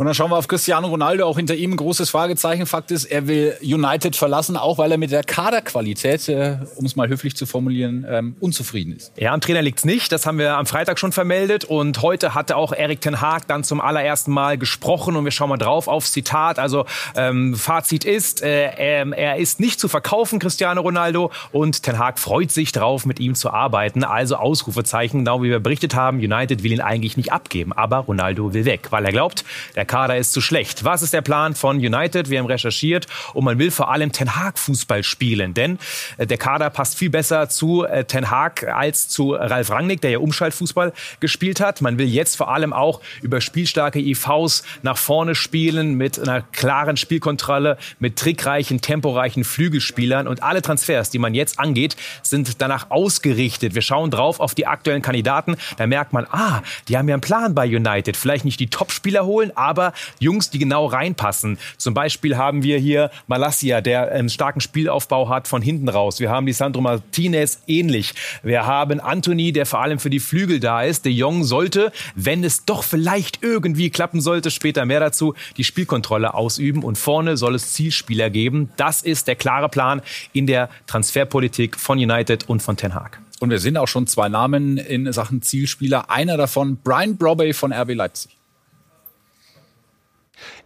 Und 0.00 0.06
dann 0.06 0.14
schauen 0.14 0.30
wir 0.30 0.38
auf 0.38 0.48
Cristiano 0.48 0.88
Ronaldo. 0.88 1.26
Auch 1.26 1.36
hinter 1.36 1.54
ihm 1.54 1.72
ein 1.72 1.76
großes 1.76 2.08
Fragezeichen. 2.08 2.64
Fakt 2.64 2.90
ist, 2.90 3.04
er 3.04 3.26
will 3.26 3.54
United 3.60 4.16
verlassen, 4.16 4.56
auch 4.56 4.78
weil 4.78 4.90
er 4.90 4.96
mit 4.96 5.10
der 5.10 5.22
Kaderqualität, 5.22 6.26
äh, 6.30 6.56
um 6.76 6.86
es 6.86 6.96
mal 6.96 7.06
höflich 7.08 7.36
zu 7.36 7.44
formulieren, 7.44 8.06
ähm, 8.08 8.34
unzufrieden 8.40 8.96
ist. 8.96 9.12
Ja, 9.18 9.34
am 9.34 9.42
Trainer 9.42 9.60
liegt's 9.60 9.84
nicht. 9.84 10.10
Das 10.10 10.24
haben 10.24 10.38
wir 10.38 10.56
am 10.56 10.64
Freitag 10.64 10.98
schon 10.98 11.12
vermeldet. 11.12 11.66
Und 11.66 12.00
heute 12.00 12.34
hatte 12.34 12.56
auch 12.56 12.72
Erik 12.72 13.02
Ten 13.02 13.20
Haag 13.20 13.46
dann 13.46 13.62
zum 13.62 13.82
allerersten 13.82 14.32
Mal 14.32 14.56
gesprochen. 14.56 15.16
Und 15.16 15.24
wir 15.24 15.32
schauen 15.32 15.50
mal 15.50 15.58
drauf 15.58 15.86
aufs 15.86 16.12
Zitat. 16.12 16.58
Also 16.58 16.86
ähm, 17.14 17.54
Fazit 17.54 18.06
ist, 18.06 18.42
äh, 18.42 18.70
ähm, 18.78 19.12
er 19.12 19.36
ist 19.36 19.60
nicht 19.60 19.78
zu 19.78 19.88
verkaufen, 19.88 20.38
Cristiano 20.38 20.80
Ronaldo. 20.80 21.30
Und 21.52 21.82
Ten 21.82 21.98
Haag 21.98 22.18
freut 22.18 22.50
sich 22.50 22.72
drauf, 22.72 23.04
mit 23.04 23.20
ihm 23.20 23.34
zu 23.34 23.50
arbeiten. 23.50 24.02
Also 24.02 24.36
Ausrufezeichen, 24.36 25.18
genau 25.18 25.42
wie 25.42 25.50
wir 25.50 25.60
berichtet 25.60 25.94
haben. 25.94 26.20
United 26.20 26.62
will 26.62 26.72
ihn 26.72 26.80
eigentlich 26.80 27.18
nicht 27.18 27.34
abgeben. 27.34 27.74
Aber 27.74 27.98
Ronaldo 27.98 28.54
will 28.54 28.64
weg, 28.64 28.86
weil 28.88 29.04
er 29.04 29.12
glaubt, 29.12 29.44
der 29.76 29.89
Kader 29.90 30.16
ist 30.16 30.32
zu 30.32 30.40
schlecht. 30.40 30.84
Was 30.84 31.02
ist 31.02 31.12
der 31.12 31.20
Plan 31.20 31.56
von 31.56 31.78
United? 31.78 32.30
Wir 32.30 32.38
haben 32.38 32.46
recherchiert 32.46 33.08
und 33.34 33.44
man 33.44 33.58
will 33.58 33.72
vor 33.72 33.90
allem 33.90 34.12
Ten 34.12 34.36
Hag 34.36 34.56
Fußball 34.56 35.02
spielen, 35.02 35.52
denn 35.52 35.80
äh, 36.16 36.28
der 36.28 36.38
Kader 36.38 36.70
passt 36.70 36.96
viel 36.96 37.10
besser 37.10 37.48
zu 37.48 37.84
äh, 37.84 38.04
Ten 38.04 38.30
Hag 38.30 38.68
als 38.68 39.08
zu 39.08 39.32
Ralf 39.32 39.68
Rangnick, 39.68 40.00
der 40.00 40.12
ja 40.12 40.18
Umschaltfußball 40.20 40.92
gespielt 41.18 41.58
hat. 41.58 41.80
Man 41.80 41.98
will 41.98 42.06
jetzt 42.06 42.36
vor 42.36 42.54
allem 42.54 42.72
auch 42.72 43.00
über 43.20 43.40
spielstarke 43.40 43.98
IVs 43.98 44.62
nach 44.82 44.96
vorne 44.96 45.34
spielen 45.34 45.94
mit 45.94 46.20
einer 46.20 46.42
klaren 46.42 46.96
Spielkontrolle, 46.96 47.76
mit 47.98 48.16
trickreichen, 48.16 48.80
temporeichen 48.80 49.42
Flügelspielern 49.42 50.28
und 50.28 50.44
alle 50.44 50.62
Transfers, 50.62 51.10
die 51.10 51.18
man 51.18 51.34
jetzt 51.34 51.58
angeht, 51.58 51.96
sind 52.22 52.62
danach 52.62 52.92
ausgerichtet. 52.92 53.74
Wir 53.74 53.82
schauen 53.82 54.12
drauf 54.12 54.38
auf 54.38 54.54
die 54.54 54.68
aktuellen 54.68 55.02
Kandidaten. 55.02 55.56
Da 55.78 55.88
merkt 55.88 56.12
man, 56.12 56.28
ah, 56.30 56.62
die 56.86 56.96
haben 56.96 57.08
ja 57.08 57.16
einen 57.16 57.22
Plan 57.22 57.56
bei 57.56 57.66
United. 57.66 58.16
Vielleicht 58.16 58.44
nicht 58.44 58.60
die 58.60 58.70
Top-Spieler 58.70 59.26
holen, 59.26 59.50
aber 59.56 59.79
aber 59.80 59.94
Jungs, 60.18 60.50
die 60.50 60.58
genau 60.58 60.86
reinpassen. 60.86 61.58
Zum 61.78 61.94
Beispiel 61.94 62.36
haben 62.36 62.62
wir 62.62 62.78
hier 62.78 63.10
Malassia, 63.26 63.80
der 63.80 64.12
einen 64.12 64.28
starken 64.28 64.60
Spielaufbau 64.60 65.28
hat 65.28 65.48
von 65.48 65.62
hinten 65.62 65.88
raus. 65.88 66.20
Wir 66.20 66.30
haben 66.30 66.46
die 66.46 66.52
Sandro 66.52 66.82
Martinez 66.82 67.62
ähnlich. 67.66 68.14
Wir 68.42 68.66
haben 68.66 69.00
Anthony, 69.00 69.52
der 69.52 69.66
vor 69.66 69.80
allem 69.80 69.98
für 69.98 70.10
die 70.10 70.20
Flügel 70.20 70.60
da 70.60 70.82
ist. 70.82 71.04
De 71.04 71.12
Jong 71.12 71.44
sollte, 71.44 71.92
wenn 72.14 72.44
es 72.44 72.64
doch 72.66 72.84
vielleicht 72.84 73.42
irgendwie 73.42 73.90
klappen 73.90 74.20
sollte, 74.20 74.50
später 74.50 74.84
mehr 74.84 75.00
dazu, 75.00 75.34
die 75.56 75.64
Spielkontrolle 75.64 76.34
ausüben 76.34 76.82
und 76.82 76.98
vorne 76.98 77.36
soll 77.36 77.54
es 77.54 77.72
Zielspieler 77.72 78.28
geben. 78.28 78.70
Das 78.76 79.02
ist 79.02 79.28
der 79.28 79.36
klare 79.36 79.68
Plan 79.68 80.02
in 80.32 80.46
der 80.46 80.68
Transferpolitik 80.86 81.78
von 81.78 81.98
United 81.98 82.48
und 82.48 82.62
von 82.62 82.76
Ten 82.76 82.94
Hag. 82.94 83.20
Und 83.40 83.48
wir 83.48 83.58
sehen 83.58 83.78
auch 83.78 83.88
schon 83.88 84.06
zwei 84.06 84.28
Namen 84.28 84.76
in 84.76 85.10
Sachen 85.12 85.40
Zielspieler. 85.40 86.10
Einer 86.10 86.36
davon, 86.36 86.76
Brian 86.84 87.16
Brobey 87.16 87.54
von 87.54 87.72
RB 87.72 87.94
Leipzig. 87.94 88.39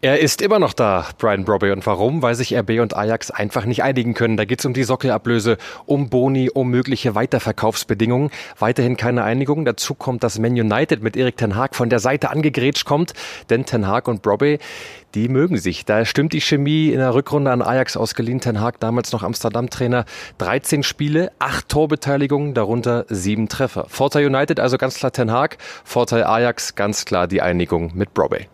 Er 0.00 0.20
ist 0.20 0.42
immer 0.42 0.58
noch 0.58 0.74
da, 0.74 1.06
Brian 1.18 1.44
Brobby. 1.44 1.70
Und 1.70 1.86
warum? 1.86 2.20
Weil 2.20 2.34
sich 2.34 2.54
RB 2.54 2.80
und 2.80 2.94
Ajax 2.94 3.30
einfach 3.30 3.64
nicht 3.64 3.82
einigen 3.82 4.14
können. 4.14 4.36
Da 4.36 4.44
geht 4.44 4.58
es 4.58 4.66
um 4.66 4.74
die 4.74 4.84
Sockelablöse, 4.84 5.56
um 5.86 6.10
Boni, 6.10 6.50
um 6.50 6.68
mögliche 6.68 7.14
Weiterverkaufsbedingungen. 7.14 8.30
Weiterhin 8.58 8.96
keine 8.96 9.24
Einigung. 9.24 9.64
Dazu 9.64 9.94
kommt, 9.94 10.22
dass 10.22 10.38
Man 10.38 10.52
United 10.52 11.02
mit 11.02 11.16
Erik 11.16 11.36
Ten 11.38 11.56
Haag 11.56 11.74
von 11.74 11.88
der 11.88 12.00
Seite 12.00 12.30
angegrätscht 12.30 12.84
kommt. 12.84 13.14
Denn 13.50 13.64
Ten 13.64 13.86
Haag 13.86 14.08
und 14.08 14.20
Brobby, 14.20 14.58
die 15.14 15.28
mögen 15.28 15.56
sich. 15.56 15.84
Da 15.84 16.04
stimmt 16.04 16.32
die 16.32 16.40
Chemie 16.40 16.90
in 16.90 16.98
der 16.98 17.14
Rückrunde 17.14 17.50
an 17.50 17.62
Ajax 17.62 17.96
ausgeliehen. 17.96 18.40
Ten 18.40 18.60
Haag, 18.60 18.80
damals 18.80 19.12
noch 19.12 19.22
Amsterdam-Trainer. 19.22 20.04
13 20.38 20.82
Spiele, 20.82 21.32
8 21.38 21.68
Torbeteiligungen, 21.68 22.52
darunter 22.52 23.06
7 23.08 23.48
Treffer. 23.48 23.86
Vorteil 23.88 24.26
United 24.26 24.60
also 24.60 24.76
ganz 24.76 24.96
klar 24.96 25.12
Ten 25.12 25.30
Haag. 25.30 25.56
Vorteil 25.84 26.24
Ajax 26.24 26.74
ganz 26.74 27.04
klar 27.04 27.26
die 27.26 27.40
Einigung 27.40 27.92
mit 27.94 28.12
Brobby 28.12 28.48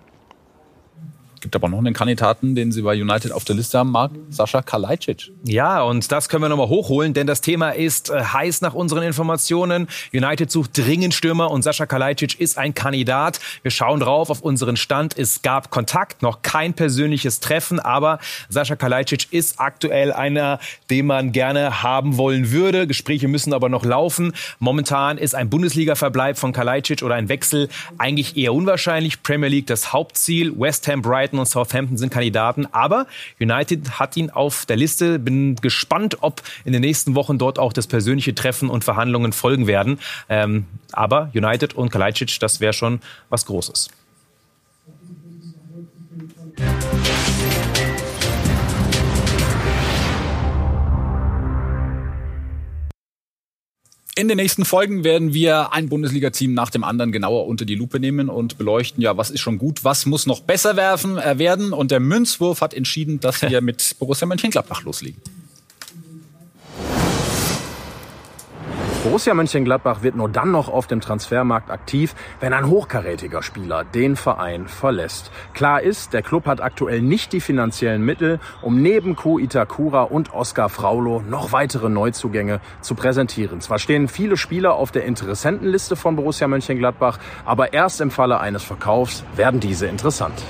gibt 1.41 1.57
aber 1.57 1.69
noch 1.69 1.79
einen 1.79 1.95
Kandidaten, 1.95 2.55
den 2.55 2.73
Sie 2.73 2.83
bei 2.83 3.01
United 3.01 3.33
auf 3.33 3.45
der 3.45 3.57
Liste 3.57 3.79
haben, 3.79 3.91
Marc, 3.91 4.13
Sascha 4.29 4.63
Kalajdzic. 4.63 5.31
Ja, 5.45 5.83
und 5.83 6.13
das 6.13 6.29
können 6.29 6.43
wir 6.43 6.49
nochmal 6.49 6.69
hochholen, 6.69 7.15
denn 7.15 7.27
das 7.27 7.41
Thema 7.41 7.71
ist 7.71 8.11
äh, 8.11 8.23
heiß 8.23 8.61
nach 8.61 8.75
unseren 8.75 9.03
Informationen. 9.03 9.89
United 10.13 10.51
sucht 10.51 10.77
dringend 10.77 11.15
Stürmer 11.15 11.51
und 11.51 11.63
Sascha 11.63 11.87
Kalajdzic 11.87 12.39
ist 12.41 12.59
ein 12.59 12.75
Kandidat. 12.75 13.41
Wir 13.63 13.71
schauen 13.71 14.01
drauf 14.01 14.31
auf 14.31 14.43
unseren 14.43 14.77
Stand. 14.77 15.17
Es 15.17 15.43
gab 15.43 15.71
Kontakt, 15.71 16.23
noch 16.23 16.43
kein 16.43 16.75
persönliches 16.75 17.41
Treffen, 17.41 17.81
aber 17.81 18.19
Sascha 18.49 18.77
Kalajdzic 18.77 19.33
ist 19.33 19.59
aktuell 19.61 20.13
einer, 20.13 20.61
den 20.91 21.07
man 21.07 21.33
gerne 21.33 21.83
haben 21.83 22.17
wollen 22.17 22.53
würde. 22.53 22.87
Gespräche 22.87 23.29
müssen 23.29 23.53
aber 23.53 23.69
noch 23.69 23.85
laufen. 23.85 24.33
Momentan 24.59 25.17
ist 25.17 25.35
ein 25.35 25.49
Bundesliga-Verbleib 25.49 26.39
von 26.39 26.53
Kalajdzic 26.53 27.03
oder 27.03 27.15
ein 27.15 27.29
Wechsel 27.29 27.69
eigentlich 27.99 28.37
eher 28.37 28.53
unwahrscheinlich. 28.53 29.23
Premier 29.23 29.49
League 29.49 29.67
das 29.67 29.93
Hauptziel, 29.93 30.53
West 30.59 30.87
Ham 30.89 31.03
Brighton 31.03 31.30
Brighton 31.31 31.39
und 31.39 31.47
Southampton 31.47 31.97
sind 31.97 32.11
Kandidaten, 32.11 32.67
aber 32.73 33.07
United 33.41 33.99
hat 33.99 34.17
ihn 34.17 34.31
auf 34.31 34.67
der 34.67 34.77
Liste. 34.77 35.19
Bin 35.19 35.57
gespannt, 35.57 36.19
ob 36.21 36.43
in 36.65 36.73
den 36.73 36.83
nächsten 36.83 37.15
Wochen 37.15 37.39
dort 37.39 37.59
auch 37.59 37.73
das 37.73 37.87
persönliche 37.87 38.35
Treffen 38.35 38.69
und 38.69 38.85
Verhandlungen 38.85 39.33
folgen 39.33 39.67
werden. 39.67 39.99
Ähm, 40.29 40.67
aber 40.93 41.31
United 41.35 41.75
und 41.75 41.91
Kalajdzic, 41.91 42.39
das 42.41 42.61
wäre 42.61 42.73
schon 42.73 43.01
was 43.29 43.47
Großes. 43.47 43.91
Den 54.31 54.37
nächsten 54.37 54.65
Folgen 54.65 55.05
werden 55.05 55.35
wir 55.35 55.73
ein 55.73 55.89
Bundesliga-Team 55.89 56.55
nach 56.55 56.71
dem 56.71 56.85
anderen 56.85 57.13
genauer 57.13 57.47
unter 57.47 57.65
die 57.65 57.75
Lupe 57.75 58.01
nehmen 58.01 58.29
und 58.29 58.57
beleuchten, 58.57 59.03
ja, 59.03 59.17
was 59.17 59.31
ist 59.31 59.41
schon 59.41 59.59
gut, 59.59 59.85
was 59.85 60.07
muss 60.07 60.27
noch 60.27 60.41
besser 60.41 60.77
werfen, 60.77 61.19
äh, 61.19 61.39
werden. 61.39 61.73
Und 61.73 61.91
der 61.91 62.01
Münzwurf 62.01 62.61
hat 62.61 62.73
entschieden, 62.73 63.21
dass 63.21 63.43
wir 63.43 63.61
mit 63.61 63.97
Borussia 63.99 64.27
Mönchengladbach 64.27 64.85
loslegen. 64.85 65.21
Borussia 69.03 69.33
Mönchengladbach 69.33 70.03
wird 70.03 70.15
nur 70.15 70.29
dann 70.29 70.51
noch 70.51 70.69
auf 70.69 70.87
dem 70.87 71.01
Transfermarkt 71.01 71.71
aktiv, 71.71 72.15
wenn 72.39 72.53
ein 72.53 72.69
hochkarätiger 72.69 73.43
Spieler 73.43 73.83
den 73.83 74.15
Verein 74.15 74.69
verlässt. 74.69 75.31
Klar 75.55 75.81
ist, 75.81 76.13
der 76.13 76.21
Club 76.21 76.45
hat 76.45 76.61
aktuell 76.61 77.01
nicht 77.01 77.33
die 77.33 77.41
finanziellen 77.41 78.05
Mittel, 78.05 78.41
um 78.61 78.83
neben 78.83 79.17
Ko 79.17 79.39
Itakura 79.39 80.03
und 80.03 80.35
Oskar 80.35 80.69
Fraulo 80.69 81.23
noch 81.27 81.51
weitere 81.53 81.89
Neuzugänge 81.89 82.61
zu 82.83 82.95
präsentieren. 82.95 83.63
Zwar 83.63 83.79
stehen 83.79 84.07
viele 84.07 84.37
Spieler 84.37 84.75
auf 84.75 84.91
der 84.91 85.07
Interessentenliste 85.07 85.97
von 85.97 86.15
Borussia 86.15 86.47
Mönchengladbach, 86.47 87.19
aber 87.47 87.73
erst 87.73 88.03
im 88.03 88.11
Falle 88.11 88.39
eines 88.39 88.63
Verkaufs 88.63 89.25
werden 89.35 89.61
diese 89.61 89.87
interessant. 89.87 90.43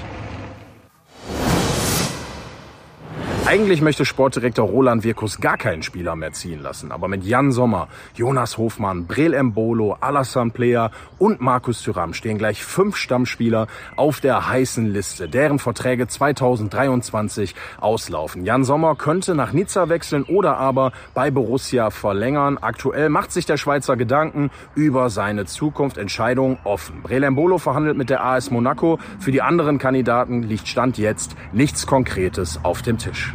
Eigentlich 3.50 3.83
möchte 3.83 4.04
Sportdirektor 4.04 4.64
Roland 4.64 5.02
Wirkus 5.02 5.40
gar 5.40 5.57
keinen 5.57 5.83
Spieler 5.83 6.14
mehr 6.14 6.30
ziehen 6.30 6.62
lassen. 6.62 6.92
Aber 6.92 7.09
mit 7.09 7.25
Jan 7.25 7.50
Sommer, 7.50 7.88
Jonas 8.14 8.59
Hofmann, 8.59 9.09
Brel 9.09 9.42
Mbolo, 9.42 9.97
Alassane 10.00 10.52
Player 10.52 10.92
und 11.19 11.40
Markus 11.40 11.83
Thüram 11.83 12.14
stehen 12.14 12.38
gleich 12.38 12.62
fünf 12.64 12.95
Stammspieler 12.95 13.66
auf 13.97 14.21
der 14.21 14.49
heißen 14.49 14.87
Liste, 14.87 15.28
deren 15.28 15.59
Verträge 15.59 16.07
2023 16.07 17.57
auslaufen. 17.80 18.45
Jan 18.45 18.62
Sommer 18.62 18.95
könnte 18.95 19.35
nach 19.35 19.52
Nizza 19.52 19.88
wechseln 19.88 20.23
oder 20.23 20.57
aber 20.57 20.92
bei 21.14 21.33
Borussia 21.33 21.90
verlängern. 21.90 22.57
Aktuell 22.57 23.09
macht 23.09 23.33
sich 23.33 23.47
der 23.47 23.57
Schweizer 23.57 23.97
Gedanken 23.97 24.52
über 24.76 25.11
seine 25.11 25.45
Zukunft. 25.47 25.99
Entscheidung 25.99 26.59
offen. 26.62 27.02
Brel 27.02 27.28
Mbolo 27.28 27.59
verhandelt 27.59 27.97
mit 27.97 28.11
der 28.11 28.25
AS 28.25 28.52
Monaco. 28.52 29.00
Für 29.19 29.33
die 29.33 29.42
anderen 29.42 29.78
Kandidaten 29.78 30.45
liegt 30.45 30.69
Stand 30.69 30.99
jetzt 30.99 31.35
nichts 31.52 31.88
Konkretes 31.88 32.61
auf 32.62 32.83
dem 32.83 32.97
Tisch. 32.97 33.35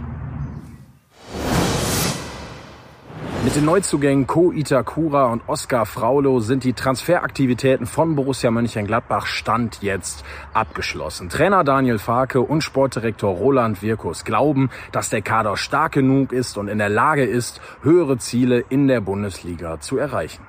Mit 3.46 3.56
den 3.56 3.66
Neuzugängen 3.66 4.26
Ko 4.26 4.52
Itakura 4.52 5.32
und 5.32 5.48
Oskar 5.48 5.86
Fraulo 5.86 6.40
sind 6.40 6.64
die 6.64 6.74
Transferaktivitäten 6.74 7.86
von 7.86 8.16
Borussia 8.16 8.50
Mönchengladbach 8.50 9.28
Stand 9.28 9.84
jetzt 9.84 10.26
abgeschlossen. 10.54 11.30
Trainer 11.30 11.64
Daniel 11.64 12.00
Farke 12.00 12.42
und 12.42 12.64
Sportdirektor 12.64 13.36
Roland 13.36 13.84
Wirkus 13.84 14.24
glauben, 14.24 14.72
dass 14.92 15.12
der 15.12 15.22
Kader 15.22 15.58
stark 15.58 15.92
genug 15.92 16.32
ist 16.32 16.58
und 16.58 16.70
in 16.70 16.80
der 16.80 16.90
Lage 16.90 17.24
ist, 17.24 17.62
höhere 17.84 18.18
Ziele 18.18 18.66
in 18.70 18.88
der 18.88 19.00
Bundesliga 19.00 19.80
zu 19.80 20.00
erreichen. 20.00 20.42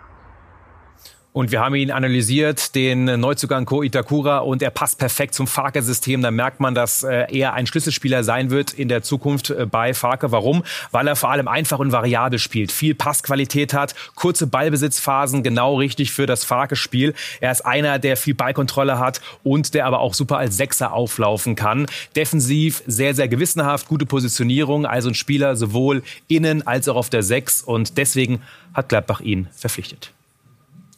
Und 1.37 1.53
wir 1.53 1.61
haben 1.61 1.75
ihn 1.75 1.91
analysiert, 1.91 2.75
den 2.75 3.05
Neuzugang 3.05 3.67
Ko 3.67 3.83
Itakura, 3.83 4.39
und 4.39 4.63
er 4.63 4.71
passt 4.71 4.99
perfekt 4.99 5.35
zum 5.35 5.47
Farke-System. 5.47 6.23
Da 6.23 6.31
merkt 6.31 6.61
man, 6.61 6.75
dass 6.75 7.03
äh, 7.03 7.27
er 7.31 7.53
ein 7.53 7.67
Schlüsselspieler 7.67 8.25
sein 8.25 8.49
wird 8.49 8.73
in 8.73 8.89
der 8.89 9.03
Zukunft 9.03 9.51
äh, 9.51 9.67
bei 9.67 9.93
Farke. 9.93 10.33
Warum? 10.33 10.65
Weil 10.93 11.07
er 11.07 11.15
vor 11.15 11.31
allem 11.31 11.47
einfach 11.47 11.79
und 11.79 11.93
variabel 11.93 12.39
spielt, 12.39 12.73
viel 12.73 12.95
Passqualität 12.95 13.75
hat, 13.75 13.95
kurze 14.15 14.47
Ballbesitzphasen, 14.47 15.43
genau 15.43 15.77
richtig 15.77 16.11
für 16.11 16.25
das 16.25 16.43
Farke-Spiel. 16.43 17.13
Er 17.43 17.53
ist 17.53 17.67
einer, 17.67 17.99
der 17.99 18.17
viel 18.17 18.35
Ballkontrolle 18.35 18.99
hat 18.99 19.21
und 19.45 19.75
der 19.75 19.85
aber 19.85 20.01
auch 20.01 20.15
super 20.15 20.39
als 20.39 20.57
Sechser 20.57 20.95
auflaufen 20.95 21.55
kann. 21.55 21.85
Defensiv 22.17 22.83
sehr, 22.87 23.15
sehr 23.15 23.29
gewissenhaft, 23.29 23.89
gute 23.89 24.07
Positionierung, 24.07 24.87
also 24.87 25.11
ein 25.11 25.15
Spieler 25.15 25.55
sowohl 25.55 26.03
innen 26.29 26.67
als 26.67 26.89
auch 26.89 26.97
auf 26.97 27.11
der 27.11 27.23
Sechs. 27.23 27.61
Und 27.61 27.99
deswegen 27.99 28.41
hat 28.73 28.89
Gladbach 28.89 29.21
ihn 29.21 29.49
verpflichtet. 29.55 30.16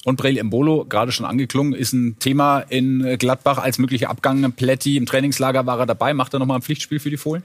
Und 0.05 0.17
Brel 0.17 0.38
Embolo, 0.38 0.87
gerade 0.88 1.12
schon 1.12 1.26
angeklungen, 1.26 1.75
ist 1.75 1.93
ein 1.93 2.19
Thema 2.19 2.61
in 2.61 3.17
Gladbach 3.19 3.59
als 3.59 3.78
möglicher 3.78 4.11
Abgang. 4.11 4.52
Plätti 4.52 4.97
im 4.97 5.07
Trainingslager 5.07 5.67
war 5.67 5.81
er 5.81 5.87
dabei. 5.87 6.14
Macht 6.14 6.33
er 6.35 6.38
nochmal 6.38 6.59
ein 6.59 6.62
Pflichtspiel 6.62 7.00
für 7.00 7.11
die 7.11 7.17
Fohlen? 7.17 7.43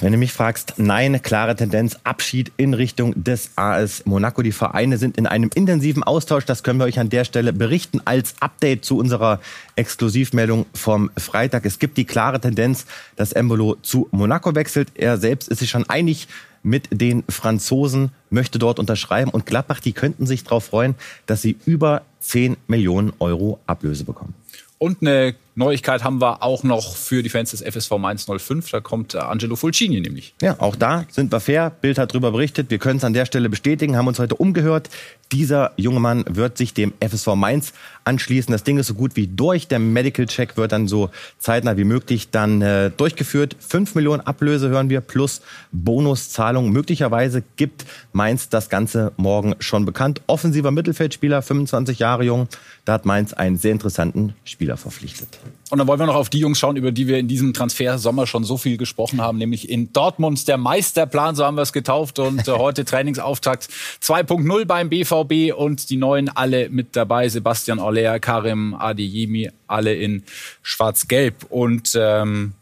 Wenn 0.00 0.12
du 0.12 0.18
mich 0.18 0.32
fragst, 0.32 0.74
nein, 0.78 1.20
klare 1.20 1.54
Tendenz, 1.56 1.98
Abschied 2.04 2.52
in 2.56 2.72
Richtung 2.72 3.12
des 3.22 3.50
AS 3.56 4.06
Monaco. 4.06 4.40
Die 4.40 4.50
Vereine 4.50 4.96
sind 4.96 5.18
in 5.18 5.26
einem 5.26 5.50
intensiven 5.54 6.02
Austausch, 6.02 6.46
das 6.46 6.62
können 6.62 6.78
wir 6.78 6.86
euch 6.86 6.98
an 6.98 7.10
der 7.10 7.24
Stelle 7.24 7.52
berichten 7.52 8.00
als 8.06 8.34
Update 8.40 8.86
zu 8.86 8.96
unserer 8.96 9.40
Exklusivmeldung 9.76 10.64
vom 10.72 11.10
Freitag. 11.18 11.66
Es 11.66 11.78
gibt 11.78 11.98
die 11.98 12.06
klare 12.06 12.40
Tendenz, 12.40 12.86
dass 13.16 13.32
Embolo 13.32 13.76
zu 13.82 14.08
Monaco 14.10 14.54
wechselt. 14.54 14.88
Er 14.94 15.18
selbst 15.18 15.48
ist 15.48 15.58
sich 15.58 15.68
schon 15.68 15.88
einig 15.88 16.28
mit 16.64 16.88
den 16.90 17.22
Franzosen, 17.28 18.10
möchte 18.30 18.58
dort 18.58 18.80
unterschreiben. 18.80 19.30
Und 19.30 19.46
Gladbach, 19.46 19.78
die 19.78 19.92
könnten 19.92 20.26
sich 20.26 20.42
darauf 20.42 20.64
freuen, 20.64 20.96
dass 21.26 21.42
sie 21.42 21.56
über 21.66 22.02
10 22.20 22.56
Millionen 22.66 23.12
Euro 23.20 23.60
Ablöse 23.66 24.04
bekommen. 24.04 24.34
Und 24.78 25.02
eine 25.02 25.36
Neuigkeit 25.56 26.02
haben 26.02 26.20
wir 26.20 26.42
auch 26.42 26.64
noch 26.64 26.96
für 26.96 27.22
die 27.22 27.28
Fans 27.28 27.52
des 27.52 27.62
FSV 27.62 27.92
Mainz 27.98 28.26
05. 28.26 28.70
Da 28.70 28.80
kommt 28.80 29.14
äh, 29.14 29.18
Angelo 29.18 29.54
Fulcini 29.54 30.00
nämlich. 30.00 30.34
Ja, 30.42 30.56
auch 30.58 30.74
da 30.74 31.04
sind 31.10 31.32
wir 31.32 31.40
fair. 31.40 31.70
Bild 31.70 31.98
hat 31.98 32.12
darüber 32.12 32.32
berichtet. 32.32 32.70
Wir 32.70 32.78
können 32.78 32.98
es 32.98 33.04
an 33.04 33.12
der 33.12 33.24
Stelle 33.24 33.48
bestätigen, 33.48 33.96
haben 33.96 34.08
uns 34.08 34.18
heute 34.18 34.34
umgehört. 34.34 34.90
Dieser 35.32 35.72
junge 35.76 36.00
Mann 36.00 36.24
wird 36.28 36.58
sich 36.58 36.74
dem 36.74 36.92
FSV 37.00 37.34
Mainz 37.34 37.72
anschließen. 38.04 38.52
Das 38.52 38.64
Ding 38.64 38.78
ist 38.78 38.88
so 38.88 38.94
gut 38.94 39.16
wie 39.16 39.26
durch. 39.26 39.68
Der 39.68 39.78
Medical 39.78 40.26
Check 40.26 40.56
wird 40.56 40.72
dann 40.72 40.88
so 40.88 41.10
zeitnah 41.38 41.76
wie 41.76 41.84
möglich 41.84 42.30
dann 42.30 42.60
äh, 42.60 42.90
durchgeführt. 42.90 43.56
Fünf 43.58 43.94
Millionen 43.94 44.20
Ablöse 44.20 44.68
hören 44.68 44.90
wir 44.90 45.00
plus 45.00 45.40
Bonuszahlung. 45.72 46.70
Möglicherweise 46.70 47.42
gibt 47.56 47.84
Mainz 48.12 48.48
das 48.48 48.68
Ganze 48.68 49.12
morgen 49.16 49.54
schon 49.60 49.84
bekannt. 49.84 50.20
Offensiver 50.26 50.70
Mittelfeldspieler, 50.70 51.42
25 51.42 51.98
Jahre 52.00 52.24
jung. 52.24 52.48
Da 52.84 52.94
hat 52.94 53.06
Mainz 53.06 53.32
einen 53.32 53.56
sehr 53.56 53.72
interessanten 53.72 54.34
Spieler 54.44 54.76
verpflichtet. 54.76 55.38
Und 55.70 55.78
dann 55.78 55.88
wollen 55.88 55.98
wir 55.98 56.06
noch 56.06 56.14
auf 56.14 56.28
die 56.28 56.38
Jungs 56.38 56.58
schauen, 56.58 56.76
über 56.76 56.92
die 56.92 57.08
wir 57.08 57.18
in 57.18 57.26
diesem 57.26 57.52
Transfer-Sommer 57.52 58.26
schon 58.26 58.44
so 58.44 58.56
viel 58.56 58.76
gesprochen 58.76 59.20
haben, 59.20 59.38
nämlich 59.38 59.68
in 59.68 59.92
Dortmund 59.92 60.46
der 60.46 60.56
Meisterplan, 60.56 61.34
so 61.34 61.44
haben 61.44 61.56
wir 61.56 61.62
es 61.62 61.72
getauft. 61.72 62.18
Und 62.18 62.46
äh, 62.46 62.52
heute 62.52 62.84
Trainingsauftakt 62.84 63.68
2.0 64.02 64.66
beim 64.66 64.88
BVB 64.88 65.54
und 65.56 65.90
die 65.90 65.96
Neuen 65.96 66.28
alle 66.28 66.68
mit 66.68 66.94
dabei. 66.96 67.28
Sebastian 67.28 67.80
Aller, 67.80 68.20
Karim 68.20 68.74
Adeyemi, 68.74 69.50
alle 69.66 69.94
in 69.94 70.22
Schwarz-Gelb. 70.62 71.46
Und 71.48 71.98
ähm, 71.98 72.54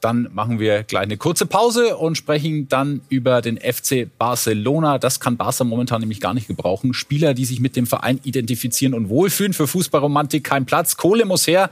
dann 0.00 0.28
machen 0.32 0.60
wir 0.60 0.84
gleich 0.84 1.02
eine 1.02 1.16
kurze 1.16 1.46
Pause 1.46 1.96
und 1.96 2.16
sprechen 2.16 2.68
dann 2.68 3.00
über 3.08 3.42
den 3.42 3.58
FC 3.58 4.08
Barcelona. 4.18 4.98
Das 4.98 5.18
kann 5.18 5.36
Barca 5.36 5.64
momentan 5.64 6.00
nämlich 6.00 6.20
gar 6.20 6.34
nicht 6.34 6.46
gebrauchen. 6.46 6.94
Spieler, 6.94 7.34
die 7.34 7.44
sich 7.44 7.60
mit 7.60 7.74
dem 7.74 7.86
Verein 7.86 8.20
identifizieren 8.22 8.94
und 8.94 9.08
wohlfühlen. 9.08 9.52
Für 9.52 9.66
Fußballromantik 9.66 10.44
kein 10.44 10.66
Platz. 10.66 10.96
Kohle 10.96 11.24
muss 11.24 11.46
her, 11.46 11.70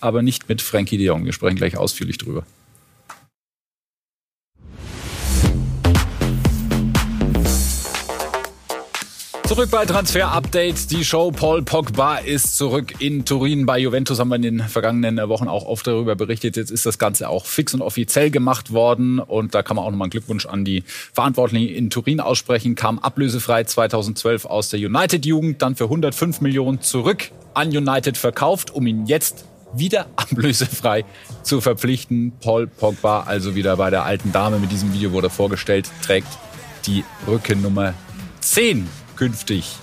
aber 0.00 0.22
nicht 0.22 0.48
mit 0.48 0.62
Frankie 0.62 0.96
de 0.96 1.06
Jong. 1.06 1.24
Wir 1.24 1.32
sprechen 1.32 1.56
gleich 1.56 1.76
ausführlich 1.76 2.18
drüber. 2.18 2.44
Zurück 9.46 9.70
bei 9.70 9.86
Transfer 9.86 10.32
Updates. 10.32 10.88
Die 10.88 11.04
Show 11.04 11.30
Paul 11.30 11.62
Pogba 11.62 12.16
ist 12.16 12.56
zurück 12.56 13.00
in 13.00 13.24
Turin. 13.24 13.64
Bei 13.64 13.78
Juventus 13.78 14.18
haben 14.18 14.28
wir 14.28 14.34
in 14.34 14.42
den 14.42 14.60
vergangenen 14.60 15.28
Wochen 15.28 15.46
auch 15.46 15.64
oft 15.64 15.86
darüber 15.86 16.16
berichtet. 16.16 16.56
Jetzt 16.56 16.72
ist 16.72 16.84
das 16.84 16.98
Ganze 16.98 17.28
auch 17.28 17.46
fix 17.46 17.72
und 17.72 17.80
offiziell 17.80 18.32
gemacht 18.32 18.72
worden. 18.72 19.20
Und 19.20 19.54
da 19.54 19.62
kann 19.62 19.76
man 19.76 19.84
auch 19.84 19.90
nochmal 19.92 20.06
einen 20.06 20.10
Glückwunsch 20.10 20.46
an 20.46 20.64
die 20.64 20.82
Verantwortlichen 20.84 21.72
in 21.72 21.90
Turin 21.90 22.18
aussprechen. 22.18 22.74
Kam 22.74 22.98
ablösefrei 22.98 23.62
2012 23.62 24.46
aus 24.46 24.70
der 24.70 24.80
United-Jugend, 24.80 25.62
dann 25.62 25.76
für 25.76 25.84
105 25.84 26.40
Millionen 26.40 26.80
zurück 26.80 27.30
an 27.54 27.68
United 27.68 28.18
verkauft, 28.18 28.74
um 28.74 28.84
ihn 28.88 29.06
jetzt 29.06 29.44
wieder 29.72 30.06
ablösefrei 30.16 31.04
zu 31.44 31.60
verpflichten. 31.60 32.32
Paul 32.40 32.66
Pogba 32.66 33.20
also 33.20 33.54
wieder 33.54 33.76
bei 33.76 33.90
der 33.90 34.02
alten 34.02 34.32
Dame. 34.32 34.58
Mit 34.58 34.72
diesem 34.72 34.92
Video 34.92 35.12
wurde 35.12 35.30
vorgestellt, 35.30 35.88
trägt 36.02 36.28
die 36.88 37.04
Rückennummer 37.28 37.94
10 38.40 39.05
künftig. 39.16 39.78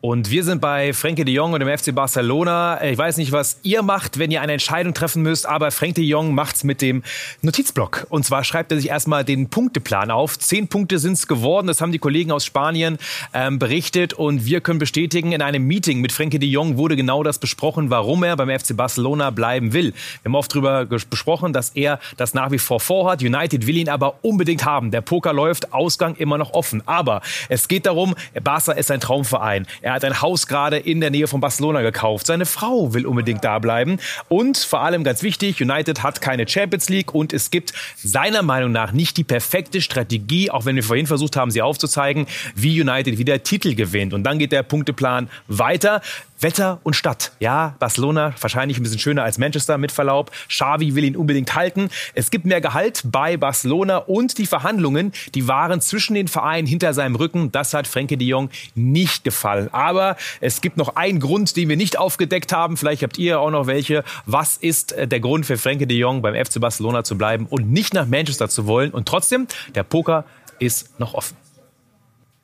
Und 0.00 0.30
wir 0.30 0.44
sind 0.44 0.60
bei 0.60 0.92
Frenkie 0.92 1.24
de 1.24 1.34
Jong 1.34 1.54
und 1.54 1.60
dem 1.60 1.76
FC 1.76 1.92
Barcelona. 1.92 2.80
Ich 2.84 2.96
weiß 2.96 3.16
nicht, 3.16 3.32
was 3.32 3.58
ihr 3.64 3.82
macht, 3.82 4.20
wenn 4.20 4.30
ihr 4.30 4.40
eine 4.40 4.52
Entscheidung 4.52 4.94
treffen 4.94 5.24
müsst, 5.24 5.44
aber 5.44 5.72
Frenkie 5.72 6.02
de 6.02 6.04
Jong 6.04 6.36
macht's 6.36 6.62
mit 6.62 6.80
dem 6.82 7.02
Notizblock. 7.42 8.06
Und 8.08 8.24
zwar 8.24 8.44
schreibt 8.44 8.70
er 8.70 8.78
sich 8.78 8.90
erstmal 8.90 9.24
den 9.24 9.48
Punkteplan 9.50 10.12
auf. 10.12 10.38
Zehn 10.38 10.68
Punkte 10.68 11.00
sind's 11.00 11.26
geworden, 11.26 11.66
das 11.66 11.80
haben 11.80 11.90
die 11.90 11.98
Kollegen 11.98 12.30
aus 12.30 12.44
Spanien 12.44 12.98
ähm, 13.34 13.58
berichtet. 13.58 14.12
Und 14.12 14.46
wir 14.46 14.60
können 14.60 14.78
bestätigen, 14.78 15.32
in 15.32 15.42
einem 15.42 15.66
Meeting 15.66 16.00
mit 16.00 16.12
Frenkie 16.12 16.38
de 16.38 16.48
Jong 16.48 16.76
wurde 16.76 16.94
genau 16.94 17.24
das 17.24 17.40
besprochen, 17.40 17.90
warum 17.90 18.22
er 18.22 18.36
beim 18.36 18.56
FC 18.56 18.76
Barcelona 18.76 19.30
bleiben 19.30 19.72
will. 19.72 19.94
Wir 20.22 20.26
haben 20.26 20.36
oft 20.36 20.52
darüber 20.52 20.86
besprochen, 20.86 21.52
dass 21.52 21.70
er 21.70 21.98
das 22.16 22.34
nach 22.34 22.52
wie 22.52 22.58
vor 22.58 22.78
vorhat. 22.78 23.20
United 23.20 23.66
will 23.66 23.76
ihn 23.76 23.88
aber 23.88 24.22
unbedingt 24.22 24.64
haben. 24.64 24.92
Der 24.92 25.00
Poker 25.00 25.32
läuft, 25.32 25.72
Ausgang 25.72 26.14
immer 26.14 26.38
noch 26.38 26.52
offen. 26.52 26.84
Aber 26.86 27.20
es 27.48 27.66
geht 27.66 27.84
darum, 27.84 28.14
Barca 28.44 28.70
ist 28.70 28.92
ein 28.92 29.00
Traumverein. 29.00 29.66
Er 29.87 29.87
hat 29.94 30.04
ein 30.04 30.20
Haus 30.20 30.46
gerade 30.46 30.78
in 30.78 31.00
der 31.00 31.10
Nähe 31.10 31.26
von 31.26 31.40
Barcelona 31.40 31.82
gekauft. 31.82 32.26
Seine 32.26 32.46
Frau 32.46 32.94
will 32.94 33.06
unbedingt 33.06 33.44
da 33.44 33.58
bleiben. 33.58 33.98
Und 34.28 34.58
vor 34.58 34.80
allem 34.80 35.04
ganz 35.04 35.22
wichtig, 35.22 35.60
United 35.60 36.02
hat 36.02 36.20
keine 36.20 36.48
Champions 36.48 36.88
League 36.88 37.14
und 37.14 37.32
es 37.32 37.50
gibt 37.50 37.72
seiner 37.96 38.42
Meinung 38.42 38.72
nach 38.72 38.92
nicht 38.92 39.16
die 39.16 39.24
perfekte 39.24 39.80
Strategie, 39.80 40.50
auch 40.50 40.64
wenn 40.64 40.76
wir 40.76 40.82
vorhin 40.82 41.06
versucht 41.06 41.36
haben, 41.36 41.50
sie 41.50 41.62
aufzuzeigen, 41.62 42.26
wie 42.54 42.80
United 42.80 43.18
wieder 43.18 43.42
Titel 43.42 43.74
gewinnt. 43.74 44.14
Und 44.14 44.24
dann 44.24 44.38
geht 44.38 44.52
der 44.52 44.62
Punkteplan 44.62 45.28
weiter. 45.46 46.00
Wetter 46.40 46.80
und 46.84 46.94
Stadt. 46.94 47.32
Ja, 47.40 47.74
Barcelona 47.78 48.34
wahrscheinlich 48.40 48.78
ein 48.78 48.82
bisschen 48.82 48.98
schöner 48.98 49.24
als 49.24 49.38
Manchester 49.38 49.78
mit 49.78 49.92
Verlaub. 49.92 50.30
Xavi 50.48 50.94
will 50.94 51.04
ihn 51.04 51.16
unbedingt 51.16 51.54
halten. 51.54 51.90
Es 52.14 52.30
gibt 52.30 52.44
mehr 52.44 52.60
Gehalt 52.60 53.02
bei 53.04 53.36
Barcelona 53.36 53.98
und 53.98 54.38
die 54.38 54.46
Verhandlungen, 54.46 55.12
die 55.34 55.48
waren 55.48 55.80
zwischen 55.80 56.14
den 56.14 56.28
Vereinen 56.28 56.66
hinter 56.66 56.94
seinem 56.94 57.16
Rücken. 57.16 57.50
Das 57.52 57.74
hat 57.74 57.86
Frenkie 57.86 58.16
de 58.16 58.28
Jong 58.28 58.50
nicht 58.74 59.24
gefallen. 59.24 59.68
Aber 59.78 60.16
es 60.40 60.60
gibt 60.60 60.76
noch 60.76 60.96
einen 60.96 61.20
Grund, 61.20 61.56
den 61.56 61.68
wir 61.68 61.76
nicht 61.76 61.98
aufgedeckt 61.98 62.52
haben. 62.52 62.76
Vielleicht 62.76 63.04
habt 63.04 63.16
ihr 63.16 63.40
auch 63.40 63.50
noch 63.50 63.68
welche. 63.68 64.02
Was 64.26 64.56
ist 64.56 64.92
äh, 64.92 65.06
der 65.06 65.20
Grund 65.20 65.46
für 65.46 65.56
Frenkie 65.56 65.86
de 65.86 65.96
Jong 65.96 66.20
beim 66.20 66.34
FC 66.34 66.60
Barcelona 66.60 67.04
zu 67.04 67.16
bleiben 67.16 67.46
und 67.48 67.70
nicht 67.70 67.94
nach 67.94 68.06
Manchester 68.06 68.48
zu 68.48 68.66
wollen? 68.66 68.90
Und 68.90 69.06
trotzdem, 69.06 69.46
der 69.76 69.84
Poker 69.84 70.24
ist 70.58 70.98
noch 70.98 71.14
offen. 71.14 71.36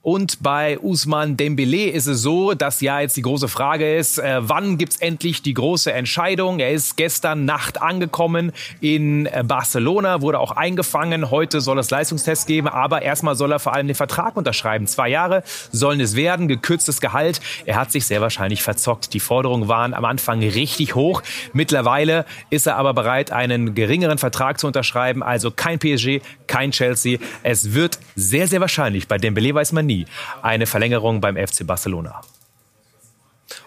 Und 0.05 0.43
bei 0.43 0.79
Usman 0.81 1.39
Dembele 1.39 1.87
ist 1.87 2.07
es 2.07 2.21
so, 2.21 2.53
dass 2.53 2.83
ja 2.83 3.01
jetzt 3.01 3.17
die 3.17 3.23
große 3.23 3.49
Frage 3.49 3.97
ist, 3.97 4.19
äh, 4.19 4.37
wann 4.43 4.77
gibt's 4.77 4.99
endlich 4.99 5.41
die 5.41 5.55
große 5.55 5.91
Entscheidung? 5.91 6.59
Er 6.59 6.73
ist 6.73 6.99
gestern 6.99 7.47
Nacht 7.47 7.81
angekommen 7.81 8.53
in 8.83 9.25
äh, 9.25 9.43
Barcelona, 9.47 10.21
wurde 10.21 10.41
auch 10.41 10.51
eingefangen. 10.51 11.31
Heute 11.31 11.63
soll 11.63 11.79
es 11.79 11.89
Leistungstest 11.89 12.47
geben, 12.47 12.69
aber 12.69 13.01
erstmal 13.01 13.35
soll 13.35 13.53
er 13.53 13.59
vor 13.59 13.73
allem 13.73 13.87
den 13.87 13.97
Vertrag 13.97 14.37
unterschreiben. 14.37 14.87
Zwei 14.87 15.09
Jahre 15.09 15.43
sollen 15.73 16.01
es 16.01 16.15
werden, 16.15 16.49
gekürztes 16.49 17.01
Gehalt. 17.01 17.41
Er 17.65 17.77
hat 17.77 17.91
sich 17.91 18.05
sehr 18.05 18.21
wahrscheinlich 18.21 18.63
verzockt. 18.63 19.15
Die 19.15 19.21
Forderungen 19.21 19.69
waren 19.69 19.95
am 19.95 20.05
Anfang 20.05 20.41
richtig 20.41 20.95
hoch. 20.95 21.23
Mittlerweile 21.55 22.27
ist 22.51 22.67
er 22.67 22.77
aber 22.77 22.93
bereit, 22.93 23.33
einen 23.33 23.75
geringeren 23.75 24.19
Vertrag 24.19 24.61
zu 24.61 24.67
unterschreiben. 24.67 25.23
Also 25.23 25.51
kein 25.51 25.79
PSG, 25.79 26.21
kein 26.47 26.73
Chelsea. 26.73 27.19
Es 27.43 27.73
wird 27.73 27.99
sehr, 28.17 28.49
sehr 28.49 28.61
wahrscheinlich, 28.61 29.09
bei 29.09 29.17
Dembele 29.17 29.55
weiß 29.55 29.73
man 29.73 29.87
nie, 29.87 29.94
eine 30.43 30.67
Verlängerung 30.67 31.21
beim 31.21 31.37
FC 31.37 31.67
Barcelona. 31.67 32.21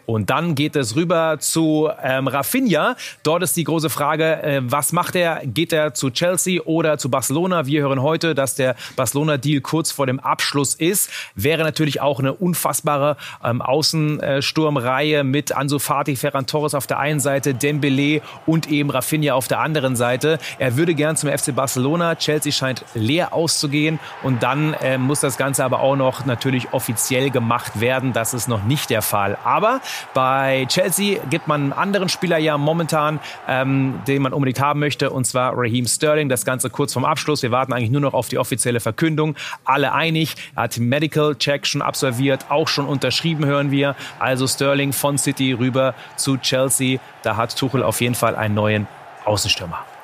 Und 0.07 0.29
dann 0.29 0.55
geht 0.55 0.77
es 0.77 0.95
rüber 0.95 1.35
zu 1.39 1.89
ähm, 2.01 2.29
Rafinha. 2.29 2.95
Dort 3.23 3.43
ist 3.43 3.57
die 3.57 3.65
große 3.65 3.89
Frage, 3.89 4.41
äh, 4.41 4.61
was 4.63 4.93
macht 4.93 5.17
er? 5.17 5.41
Geht 5.43 5.73
er 5.73 5.93
zu 5.93 6.11
Chelsea 6.11 6.61
oder 6.61 6.97
zu 6.97 7.11
Barcelona? 7.11 7.65
Wir 7.65 7.81
hören 7.81 8.01
heute, 8.01 8.33
dass 8.33 8.55
der 8.55 8.77
Barcelona-Deal 8.95 9.59
kurz 9.59 9.91
vor 9.91 10.05
dem 10.05 10.21
Abschluss 10.21 10.75
ist. 10.75 11.09
Wäre 11.35 11.63
natürlich 11.63 11.99
auch 11.99 12.19
eine 12.19 12.31
unfassbare 12.31 13.17
ähm, 13.43 13.61
Außensturmreihe 13.61 15.25
mit 15.25 15.51
Ansu 15.51 15.77
Fati, 15.77 16.15
Ferran 16.15 16.45
Torres 16.45 16.73
auf 16.73 16.87
der 16.87 16.99
einen 16.99 17.19
Seite, 17.19 17.53
Dembele 17.53 18.21
und 18.45 18.71
eben 18.71 18.89
Rafinha 18.89 19.33
auf 19.33 19.49
der 19.49 19.59
anderen 19.59 19.97
Seite. 19.97 20.39
Er 20.57 20.77
würde 20.77 20.95
gern 20.95 21.17
zum 21.17 21.29
FC 21.29 21.53
Barcelona. 21.53 22.15
Chelsea 22.15 22.53
scheint 22.53 22.85
leer 22.93 23.33
auszugehen 23.33 23.99
und 24.23 24.41
dann 24.41 24.73
äh, 24.75 24.97
muss 24.97 25.19
das 25.19 25.35
Ganze 25.35 25.65
aber 25.65 25.81
auch 25.81 25.97
noch 25.97 26.25
natürlich 26.25 26.71
offiziell 26.71 27.29
gemacht 27.29 27.81
werden. 27.81 28.13
Das 28.13 28.33
ist 28.33 28.47
noch 28.47 28.63
nicht 28.63 28.89
der 28.89 29.01
Fall. 29.01 29.37
Aber 29.43 29.81
bei 30.13 30.65
Chelsea 30.69 31.19
gibt 31.29 31.47
man 31.47 31.63
einen 31.63 31.73
anderen 31.73 32.09
Spieler 32.09 32.37
ja 32.37 32.57
momentan, 32.57 33.19
ähm, 33.47 33.99
den 34.07 34.21
man 34.21 34.33
unbedingt 34.33 34.59
haben 34.59 34.79
möchte, 34.79 35.09
und 35.09 35.25
zwar 35.25 35.53
Raheem 35.55 35.85
Sterling. 35.85 36.29
Das 36.29 36.45
Ganze 36.45 36.69
kurz 36.69 36.93
vorm 36.93 37.05
Abschluss. 37.05 37.43
Wir 37.43 37.51
warten 37.51 37.73
eigentlich 37.73 37.91
nur 37.91 38.01
noch 38.01 38.13
auf 38.13 38.27
die 38.27 38.37
offizielle 38.37 38.79
Verkündung. 38.79 39.35
Alle 39.65 39.93
einig. 39.93 40.35
Er 40.55 40.63
hat 40.63 40.75
den 40.75 40.89
Medical 40.89 41.35
Check 41.35 41.65
schon 41.65 41.81
absolviert, 41.81 42.45
auch 42.49 42.67
schon 42.67 42.85
unterschrieben, 42.85 43.45
hören 43.45 43.71
wir. 43.71 43.95
Also 44.19 44.47
Sterling 44.47 44.93
von 44.93 45.17
City 45.17 45.53
rüber 45.53 45.93
zu 46.15 46.37
Chelsea. 46.37 46.99
Da 47.23 47.35
hat 47.35 47.57
Tuchel 47.57 47.83
auf 47.83 48.01
jeden 48.01 48.15
Fall 48.15 48.35
einen 48.35 48.55
neuen 48.55 48.87
Außenstürmer. 49.25 49.96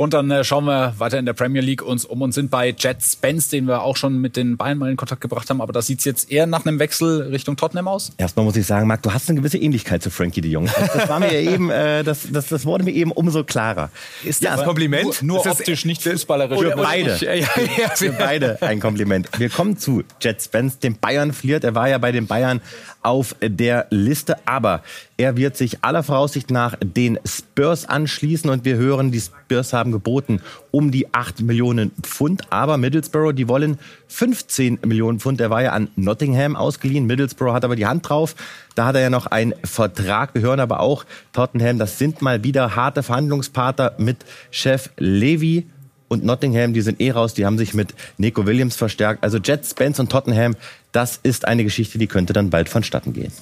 Und 0.00 0.14
dann 0.14 0.30
äh, 0.30 0.44
schauen 0.44 0.64
wir 0.64 0.94
weiter 0.96 1.18
in 1.18 1.26
der 1.26 1.34
Premier 1.34 1.60
League 1.60 1.82
uns 1.82 2.06
um 2.06 2.22
und 2.22 2.32
sind 2.32 2.50
bei 2.50 2.70
Jet 2.70 3.02
Spence, 3.02 3.50
den 3.50 3.66
wir 3.66 3.82
auch 3.82 3.98
schon 3.98 4.18
mit 4.18 4.34
den 4.34 4.56
Bayern 4.56 4.78
mal 4.78 4.90
in 4.90 4.96
Kontakt 4.96 5.20
gebracht 5.20 5.50
haben. 5.50 5.60
Aber 5.60 5.74
das 5.74 5.88
sieht 5.88 6.02
jetzt 6.06 6.32
eher 6.32 6.46
nach 6.46 6.64
einem 6.64 6.78
Wechsel 6.78 7.28
Richtung 7.30 7.58
Tottenham 7.58 7.86
aus. 7.86 8.10
Erstmal 8.16 8.46
muss 8.46 8.56
ich 8.56 8.64
sagen, 8.64 8.86
Marc, 8.86 9.02
du 9.02 9.12
hast 9.12 9.28
eine 9.28 9.38
gewisse 9.38 9.58
Ähnlichkeit 9.58 10.02
zu 10.02 10.08
Frankie 10.08 10.40
de 10.40 10.52
Jong. 10.52 10.70
Das, 10.74 10.92
das 10.94 11.08
war 11.10 11.20
mir 11.20 11.30
ja 11.38 11.50
eben, 11.52 11.68
äh, 11.68 12.02
das, 12.02 12.28
das, 12.32 12.46
das 12.46 12.64
wurde 12.64 12.84
mir 12.84 12.92
eben 12.92 13.12
umso 13.12 13.44
klarer. 13.44 13.90
Ist 14.24 14.42
das 14.42 14.60
ein 14.60 14.64
Kompliment? 14.64 15.22
Nur, 15.22 15.44
nur 15.44 15.46
optisch, 15.52 15.84
nicht 15.84 16.02
fußballerisch. 16.02 16.58
Für 16.58 16.76
beide. 16.76 17.18
Ja, 17.20 17.34
ja, 17.34 17.46
ja. 17.78 17.90
Für 17.90 18.12
beide 18.12 18.62
ein 18.62 18.80
Kompliment. 18.80 19.28
Wir 19.36 19.50
kommen 19.50 19.76
zu 19.76 20.02
Jet 20.22 20.40
Spence, 20.40 20.78
dem 20.78 20.96
Bayern 20.96 21.34
flirt. 21.34 21.62
Er 21.62 21.74
war 21.74 21.90
ja 21.90 21.98
bei 21.98 22.10
den 22.10 22.26
Bayern 22.26 22.62
auf 23.02 23.36
der 23.42 23.86
Liste, 23.90 24.36
aber 24.46 24.82
er 25.20 25.36
wird 25.36 25.54
sich 25.54 25.84
aller 25.84 26.02
Voraussicht 26.02 26.50
nach 26.50 26.78
den 26.82 27.18
Spurs 27.26 27.84
anschließen 27.84 28.48
und 28.48 28.64
wir 28.64 28.76
hören, 28.76 29.12
die 29.12 29.20
Spurs 29.20 29.74
haben 29.74 29.92
geboten 29.92 30.40
um 30.70 30.90
die 30.90 31.12
8 31.12 31.42
Millionen 31.42 31.90
Pfund, 32.00 32.50
aber 32.50 32.78
Middlesbrough, 32.78 33.34
die 33.34 33.46
wollen 33.46 33.78
15 34.08 34.78
Millionen 34.86 35.20
Pfund. 35.20 35.42
Er 35.42 35.50
war 35.50 35.62
ja 35.62 35.72
an 35.72 35.88
Nottingham 35.94 36.56
ausgeliehen, 36.56 37.04
Middlesbrough 37.04 37.52
hat 37.52 37.66
aber 37.66 37.76
die 37.76 37.84
Hand 37.84 38.08
drauf. 38.08 38.34
Da 38.74 38.86
hat 38.86 38.94
er 38.94 39.02
ja 39.02 39.10
noch 39.10 39.26
einen 39.26 39.52
Vertrag. 39.62 40.32
Wir 40.32 40.40
hören 40.40 40.58
aber 40.58 40.80
auch 40.80 41.04
Tottenham, 41.34 41.78
das 41.78 41.98
sind 41.98 42.22
mal 42.22 42.42
wieder 42.42 42.74
harte 42.74 43.02
Verhandlungspartner 43.02 43.92
mit 43.98 44.24
Chef 44.50 44.88
Levy 44.96 45.66
und 46.08 46.24
Nottingham, 46.24 46.72
die 46.72 46.80
sind 46.80 46.98
eh 46.98 47.10
raus, 47.10 47.34
die 47.34 47.44
haben 47.44 47.58
sich 47.58 47.74
mit 47.74 47.94
Nico 48.16 48.46
Williams 48.46 48.74
verstärkt. 48.74 49.22
Also 49.22 49.36
Jets, 49.36 49.72
Spence 49.72 50.00
und 50.00 50.10
Tottenham, 50.10 50.56
das 50.92 51.20
ist 51.22 51.46
eine 51.46 51.62
Geschichte, 51.62 51.98
die 51.98 52.06
könnte 52.06 52.32
dann 52.32 52.48
bald 52.48 52.70
vonstatten 52.70 53.12
gehen. 53.12 53.32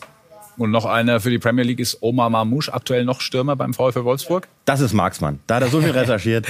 Und 0.59 0.73
noch 0.73 0.85
einer 0.85 1.21
für 1.21 1.31
die 1.31 1.39
Premier 1.39 1.65
League 1.65 1.79
ist 1.79 1.99
Omar 2.03 2.29
Mamouche, 2.31 2.75
aktuell 2.75 3.05
noch 3.05 3.21
Stürmer 3.21 3.55
beim 3.55 3.73
VfL 3.73 4.05
Wolfsburg. 4.05 4.49
Das 4.65 4.81
ist 4.81 4.93
Marksmann. 4.93 5.39
Da 5.47 5.57
hat 5.57 5.63
er 5.63 5.69
so 5.69 5.81
viel 5.81 5.91
recherchiert. 5.99 6.47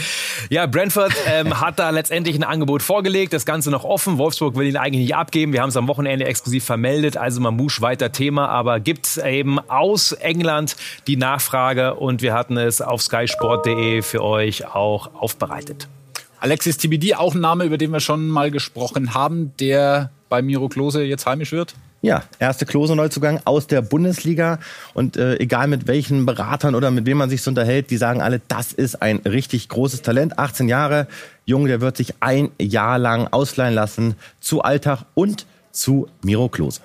ja, 0.49 0.67
Brentford 0.67 1.13
ähm, 1.27 1.61
hat 1.61 1.79
da 1.79 1.91
letztendlich 1.91 2.35
ein 2.35 2.43
Angebot 2.43 2.83
vorgelegt. 2.83 3.35
Das 3.35 3.45
Ganze 3.45 3.71
noch 3.71 3.85
offen. 3.85 4.17
Wolfsburg 4.19 4.57
will 4.57 4.67
ihn 4.67 4.79
eigentlich 4.79 5.03
nicht 5.03 5.15
abgeben. 5.15 5.53
Wir 5.53 5.61
haben 5.61 5.69
es 5.69 5.77
am 5.77 5.89
Wochenende 5.89 6.25
exklusiv 6.25 6.65
vermeldet. 6.65 7.17
Also 7.17 7.41
Mamouche 7.41 7.83
weiter 7.83 8.11
Thema. 8.11 8.49
Aber 8.49 8.81
gibt 8.81 9.19
eben 9.19 9.59
aus 9.59 10.13
England 10.13 10.77
die 11.07 11.17
Nachfrage. 11.17 11.95
Und 11.95 12.23
wir 12.23 12.33
hatten 12.33 12.57
es 12.57 12.81
auf 12.81 13.03
skysport.de 13.03 14.03
für 14.03 14.25
euch 14.25 14.67
auch 14.67 15.15
aufbereitet. 15.15 15.87
Alexis 16.41 16.79
TBD, 16.79 17.15
auch 17.15 17.35
ein 17.35 17.41
Name, 17.41 17.65
über 17.65 17.79
den 17.79 17.91
wir 17.91 18.01
schon 18.01 18.29
mal 18.29 18.51
gesprochen 18.51 19.13
haben, 19.13 19.53
der 19.59 20.11
bei 20.29 20.41
Miro 20.41 20.69
Klose 20.69 21.03
jetzt 21.03 21.27
heimisch 21.27 21.53
wird. 21.53 21.75
Ja, 22.01 22.23
erste 22.39 22.65
Klose-Neuzugang 22.65 23.41
aus 23.45 23.67
der 23.67 23.83
Bundesliga. 23.83 24.61
Und 24.95 25.17
äh, 25.17 25.37
egal 25.39 25.67
mit 25.67 25.89
welchen 25.89 26.27
Beratern 26.27 26.77
oder 26.77 26.93
mit 26.93 27.07
wem 27.07 27.19
man 27.19 27.29
sich 27.29 27.43
so 27.43 27.51
unterhält, 27.51 27.91
die 27.91 27.97
sagen 27.97 28.23
alle, 28.23 28.41
das 28.47 28.73
ist 28.73 29.03
ein 29.03 29.19
richtig 29.19 29.69
großes 29.69 30.03
Talent. 30.03 30.39
18 30.39 30.69
Jahre, 30.69 31.09
jung, 31.45 31.67
der 31.67 31.81
wird 31.81 31.97
sich 31.97 32.15
ein 32.21 32.51
Jahr 32.61 32.99
lang 32.99 33.27
ausleihen 33.29 33.75
lassen 33.75 34.15
zu 34.41 34.63
Alltag 34.63 35.07
und 35.15 35.47
zu 35.73 36.09
Miro 36.23 36.49
Klose. 36.49 36.81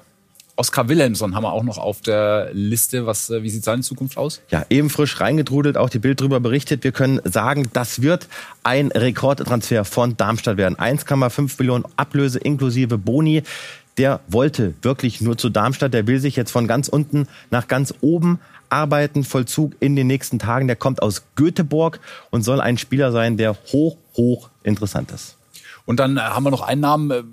Oskar 0.55 0.87
Wilhelmsson 0.87 1.33
haben 1.33 1.43
wir 1.43 1.51
auch 1.51 1.63
noch 1.63 1.79
auf 1.79 2.01
der 2.01 2.49
Liste. 2.53 3.07
Was, 3.07 3.29
äh, 3.29 3.41
wie 3.41 3.49
sieht 3.49 3.63
seine 3.63 3.81
Zukunft 3.81 4.17
aus? 4.17 4.41
Ja, 4.49 4.65
eben 4.69 4.91
frisch 4.91 5.19
reingetrudelt, 5.19 5.77
auch 5.77 5.89
die 5.89 5.97
Bild 5.97 6.21
drüber 6.21 6.39
berichtet. 6.39 6.83
Wir 6.83 6.91
können 6.91 7.19
sagen, 7.23 7.69
das 7.73 8.03
wird 8.03 8.27
ein 8.63 8.91
Rekordtransfer 8.91 9.83
von 9.83 10.15
Darmstadt 10.15 10.57
werden. 10.57 10.75
1,5 10.75 11.55
Millionen 11.57 11.85
Ablöse 11.97 12.37
inklusive 12.37 12.99
Boni 12.99 13.41
der 13.97 14.21
wollte 14.27 14.73
wirklich 14.81 15.21
nur 15.21 15.37
zu 15.37 15.49
Darmstadt. 15.49 15.93
Der 15.93 16.07
will 16.07 16.19
sich 16.19 16.35
jetzt 16.35 16.51
von 16.51 16.67
ganz 16.67 16.87
unten 16.87 17.27
nach 17.51 17.67
ganz 17.67 17.93
oben 18.01 18.39
arbeiten. 18.69 19.23
Vollzug 19.23 19.73
in 19.79 19.95
den 19.95 20.07
nächsten 20.07 20.39
Tagen. 20.39 20.67
Der 20.67 20.75
kommt 20.75 21.01
aus 21.01 21.23
Göteborg 21.35 21.99
und 22.31 22.43
soll 22.43 22.59
ein 22.59 22.77
Spieler 22.77 23.11
sein, 23.11 23.37
der 23.37 23.55
hoch, 23.71 23.97
hoch 24.15 24.49
interessant 24.63 25.11
ist. 25.11 25.37
Und 25.85 25.99
dann 25.99 26.17
äh, 26.17 26.21
haben 26.21 26.43
wir 26.43 26.51
noch 26.51 26.61
einen 26.61 26.81
Namen 26.81 27.11
äh, 27.11 27.23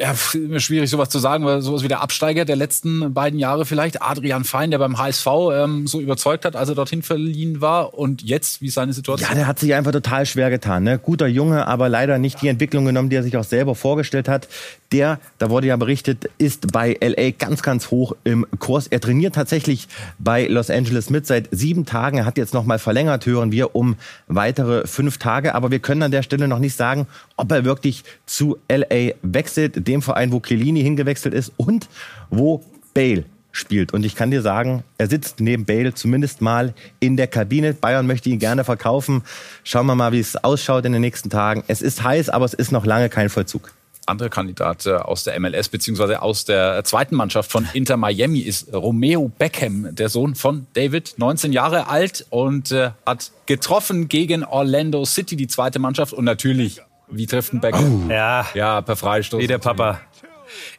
ja, 0.00 0.14
immer 0.32 0.60
schwierig 0.60 0.88
sowas 0.88 1.10
zu 1.10 1.18
sagen, 1.18 1.44
weil 1.44 1.60
sowas 1.60 1.82
wie 1.82 1.88
der 1.88 2.00
Absteiger 2.00 2.46
der 2.46 2.56
letzten 2.56 3.12
beiden 3.12 3.38
Jahre 3.38 3.66
vielleicht, 3.66 4.00
Adrian 4.00 4.44
Fein, 4.44 4.70
der 4.70 4.78
beim 4.78 4.96
HSV 4.96 5.26
ähm, 5.52 5.86
so 5.86 6.00
überzeugt 6.00 6.46
hat, 6.46 6.56
als 6.56 6.70
er 6.70 6.74
dorthin 6.74 7.02
verliehen 7.02 7.60
war 7.60 7.92
und 7.92 8.22
jetzt, 8.22 8.62
wie 8.62 8.68
ist 8.68 8.74
seine 8.74 8.94
Situation? 8.94 9.28
Ja, 9.28 9.34
der 9.34 9.46
hat 9.46 9.58
sich 9.58 9.74
einfach 9.74 9.92
total 9.92 10.24
schwer 10.24 10.48
getan. 10.48 10.84
Ne? 10.84 10.98
Guter 10.98 11.26
Junge, 11.26 11.66
aber 11.66 11.90
leider 11.90 12.18
nicht 12.18 12.40
die 12.40 12.48
Entwicklung 12.48 12.86
genommen, 12.86 13.10
die 13.10 13.16
er 13.16 13.22
sich 13.22 13.36
auch 13.36 13.44
selber 13.44 13.74
vorgestellt 13.74 14.26
hat. 14.26 14.48
Der, 14.90 15.20
da 15.38 15.50
wurde 15.50 15.66
ja 15.66 15.76
berichtet, 15.76 16.30
ist 16.38 16.72
bei 16.72 16.96
LA 17.00 17.32
ganz, 17.32 17.62
ganz 17.62 17.90
hoch 17.90 18.16
im 18.24 18.46
Kurs. 18.58 18.86
Er 18.86 19.00
trainiert 19.00 19.34
tatsächlich 19.34 19.86
bei 20.18 20.46
Los 20.46 20.70
Angeles 20.70 21.10
mit 21.10 21.26
seit 21.26 21.48
sieben 21.50 21.84
Tagen. 21.84 22.18
Er 22.18 22.24
hat 22.24 22.38
jetzt 22.38 22.54
nochmal 22.54 22.78
verlängert, 22.78 23.26
hören 23.26 23.52
wir, 23.52 23.76
um 23.76 23.96
weitere 24.28 24.86
fünf 24.86 25.18
Tage. 25.18 25.54
Aber 25.54 25.70
wir 25.70 25.78
können 25.78 26.02
an 26.02 26.10
der 26.10 26.22
Stelle 26.22 26.48
noch 26.48 26.58
nicht 26.58 26.74
sagen, 26.74 27.06
ob 27.36 27.52
er 27.52 27.64
wirklich 27.64 28.02
zu 28.26 28.56
LA 28.68 29.12
wechselt, 29.22 29.86
dem 29.90 30.02
Verein, 30.02 30.32
wo 30.32 30.40
Chiellini 30.40 30.82
hingewechselt 30.82 31.34
ist 31.34 31.52
und 31.56 31.88
wo 32.30 32.64
Bale 32.94 33.24
spielt. 33.52 33.92
Und 33.92 34.04
ich 34.04 34.14
kann 34.14 34.30
dir 34.30 34.42
sagen, 34.42 34.84
er 34.96 35.08
sitzt 35.08 35.40
neben 35.40 35.64
Bale 35.64 35.92
zumindest 35.94 36.40
mal 36.40 36.74
in 37.00 37.16
der 37.16 37.26
Kabine. 37.26 37.74
Bayern 37.74 38.06
möchte 38.06 38.30
ihn 38.30 38.38
gerne 38.38 38.64
verkaufen. 38.64 39.22
Schauen 39.64 39.86
wir 39.86 39.94
mal, 39.94 40.12
wie 40.12 40.20
es 40.20 40.36
ausschaut 40.36 40.84
in 40.84 40.92
den 40.92 41.02
nächsten 41.02 41.30
Tagen. 41.30 41.64
Es 41.66 41.82
ist 41.82 42.04
heiß, 42.04 42.28
aber 42.28 42.44
es 42.44 42.54
ist 42.54 42.70
noch 42.70 42.86
lange 42.86 43.08
kein 43.08 43.28
Vollzug 43.28 43.72
andere 44.06 44.28
Kandidat 44.28 44.86
äh, 44.86 44.94
aus 44.94 45.24
der 45.24 45.38
MLS 45.40 45.68
beziehungsweise 45.68 46.20
aus 46.20 46.44
der 46.44 46.82
zweiten 46.84 47.14
Mannschaft 47.14 47.50
von 47.50 47.66
Inter 47.72 47.96
Miami 47.96 48.40
ist 48.40 48.72
Romeo 48.74 49.28
Beckham, 49.28 49.94
der 49.94 50.08
Sohn 50.08 50.34
von 50.34 50.66
David, 50.74 51.14
19 51.16 51.52
Jahre 51.52 51.88
alt 51.88 52.26
und 52.30 52.72
äh, 52.72 52.90
hat 53.06 53.30
getroffen 53.46 54.08
gegen 54.08 54.44
Orlando 54.44 55.04
City, 55.04 55.36
die 55.36 55.46
zweite 55.46 55.78
Mannschaft 55.78 56.12
und 56.12 56.24
natürlich, 56.24 56.80
wie 57.10 57.26
trifft 57.26 57.52
ein 57.52 57.60
Beckham? 57.60 58.06
Oh. 58.08 58.12
Ja, 58.12 58.46
ja, 58.54 58.80
per 58.80 58.96
Freistoß. 58.96 59.40
Wie 59.40 59.46
der 59.46 59.58
Papa. 59.58 60.00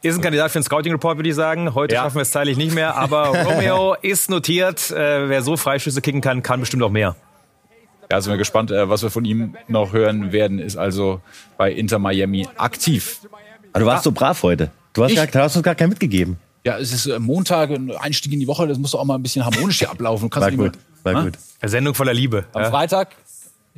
Ist 0.02 0.16
ein 0.16 0.20
Kandidat 0.20 0.50
für 0.50 0.58
den 0.58 0.64
Scouting 0.64 0.92
Report, 0.92 1.16
würde 1.16 1.28
ich 1.28 1.34
sagen. 1.34 1.74
Heute 1.74 1.94
ja. 1.94 2.02
schaffen 2.02 2.16
wir 2.16 2.22
es 2.22 2.30
zeitlich 2.30 2.56
nicht 2.56 2.74
mehr, 2.74 2.96
aber 2.96 3.28
Romeo 3.28 3.94
ist 4.02 4.28
notiert. 4.28 4.90
Äh, 4.90 5.28
wer 5.28 5.42
so 5.42 5.56
Freischüsse 5.56 6.02
kicken 6.02 6.20
kann, 6.20 6.42
kann 6.42 6.60
bestimmt 6.60 6.82
auch 6.82 6.90
mehr. 6.90 7.16
Ja, 8.10 8.20
sind 8.20 8.30
wir 8.30 8.36
gespannt, 8.36 8.70
äh, 8.70 8.88
was 8.88 9.02
wir 9.02 9.10
von 9.10 9.24
ihm 9.24 9.56
noch 9.68 9.92
hören 9.92 10.32
werden. 10.32 10.58
Ist 10.58 10.76
also 10.76 11.20
bei 11.56 11.72
Inter 11.72 11.98
Miami 11.98 12.46
aktiv. 12.56 13.20
Aber 13.72 13.80
du 13.80 13.86
warst 13.86 14.04
ja. 14.04 14.10
so 14.10 14.12
brav 14.12 14.42
heute. 14.42 14.70
Du 14.92 15.04
hast, 15.04 15.14
gar, 15.14 15.26
du 15.26 15.38
hast 15.38 15.56
uns 15.56 15.62
gar 15.62 15.74
keinen 15.74 15.90
mitgegeben. 15.90 16.36
Ja, 16.64 16.78
es 16.78 16.92
ist 16.92 17.06
äh, 17.06 17.18
Montag, 17.18 17.70
ein 17.70 17.90
Einstieg 17.92 18.32
in 18.32 18.40
die 18.40 18.46
Woche, 18.46 18.68
das 18.68 18.78
muss 18.78 18.90
doch 18.90 19.00
auch 19.00 19.04
mal 19.04 19.14
ein 19.14 19.22
bisschen 19.22 19.44
harmonisch 19.44 19.78
hier 19.78 19.90
ablaufen. 19.90 20.28
Kannst 20.28 20.50
war 20.50 20.64
gut, 20.64 20.78
war 21.02 21.14
ha? 21.14 21.22
gut. 21.24 21.38
Eine 21.60 21.68
Sendung 21.70 21.94
voller 21.94 22.14
Liebe. 22.14 22.44
Am 22.52 22.62
ja. 22.62 22.70
Freitag 22.70 23.08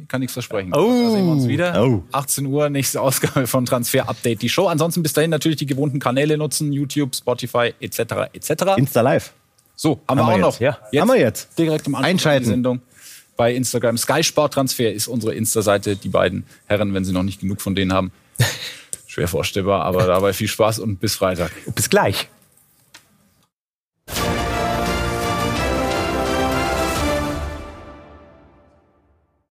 kann 0.09 0.21
nichts 0.21 0.33
versprechen. 0.33 0.73
Oh. 0.75 1.05
Da 1.05 1.11
sehen 1.11 1.27
wir 1.27 1.33
uns 1.33 1.49
wieder. 1.49 1.85
Oh. 1.85 2.03
18 2.13 2.47
Uhr, 2.47 2.69
nächste 2.71 3.01
Ausgabe 3.03 3.47
von 3.47 3.65
Transfer 3.65 4.09
Update, 4.09 4.43
die 4.43 4.49
Show. 4.49 4.67
Ansonsten 4.67 5.03
bis 5.03 5.13
dahin 5.13 5.31
natürlich 5.31 5.59
die 5.59 5.67
gewohnten 5.67 5.99
Kanäle 6.01 6.37
nutzen, 6.37 6.73
YouTube, 6.73 7.15
Spotify 7.15 7.75
etc. 7.81 7.99
etc. 8.33 8.51
Insta 8.77 9.01
Live. 9.01 9.33
So, 9.77 10.01
haben, 10.09 10.21
haben 10.21 10.27
wir 10.27 10.35
auch 10.35 10.39
noch. 10.39 10.61
Ja. 10.61 10.79
Jetzt 10.91 11.01
haben 11.01 11.09
wir 11.09 11.19
jetzt. 11.19 11.59
Direkt 11.59 11.87
im 11.87 11.95
Anschluss 11.95 12.11
Einschalten. 12.11 12.45
Die 12.45 12.51
Sendung 12.51 12.81
bei 13.37 13.55
Instagram. 13.55 13.99
Sky 13.99 14.23
Sport 14.23 14.55
Transfer 14.55 14.93
ist 14.93 15.09
unsere 15.09 15.35
Insta-Seite. 15.35 15.97
Die 15.97 16.09
beiden 16.09 16.45
Herren, 16.67 16.95
wenn 16.95 17.05
sie 17.05 17.13
noch 17.13 17.23
nicht 17.23 17.41
genug 17.41 17.61
von 17.61 17.75
denen 17.75 17.93
haben. 17.93 18.13
Schwer 19.07 19.29
vorstellbar, 19.29 19.85
aber 19.85 20.07
dabei 20.07 20.33
viel 20.33 20.49
Spaß 20.49 20.81
und 20.81 20.99
bis 20.99 21.15
Freitag. 21.15 21.53
Bis 21.75 21.89
gleich. 21.89 22.29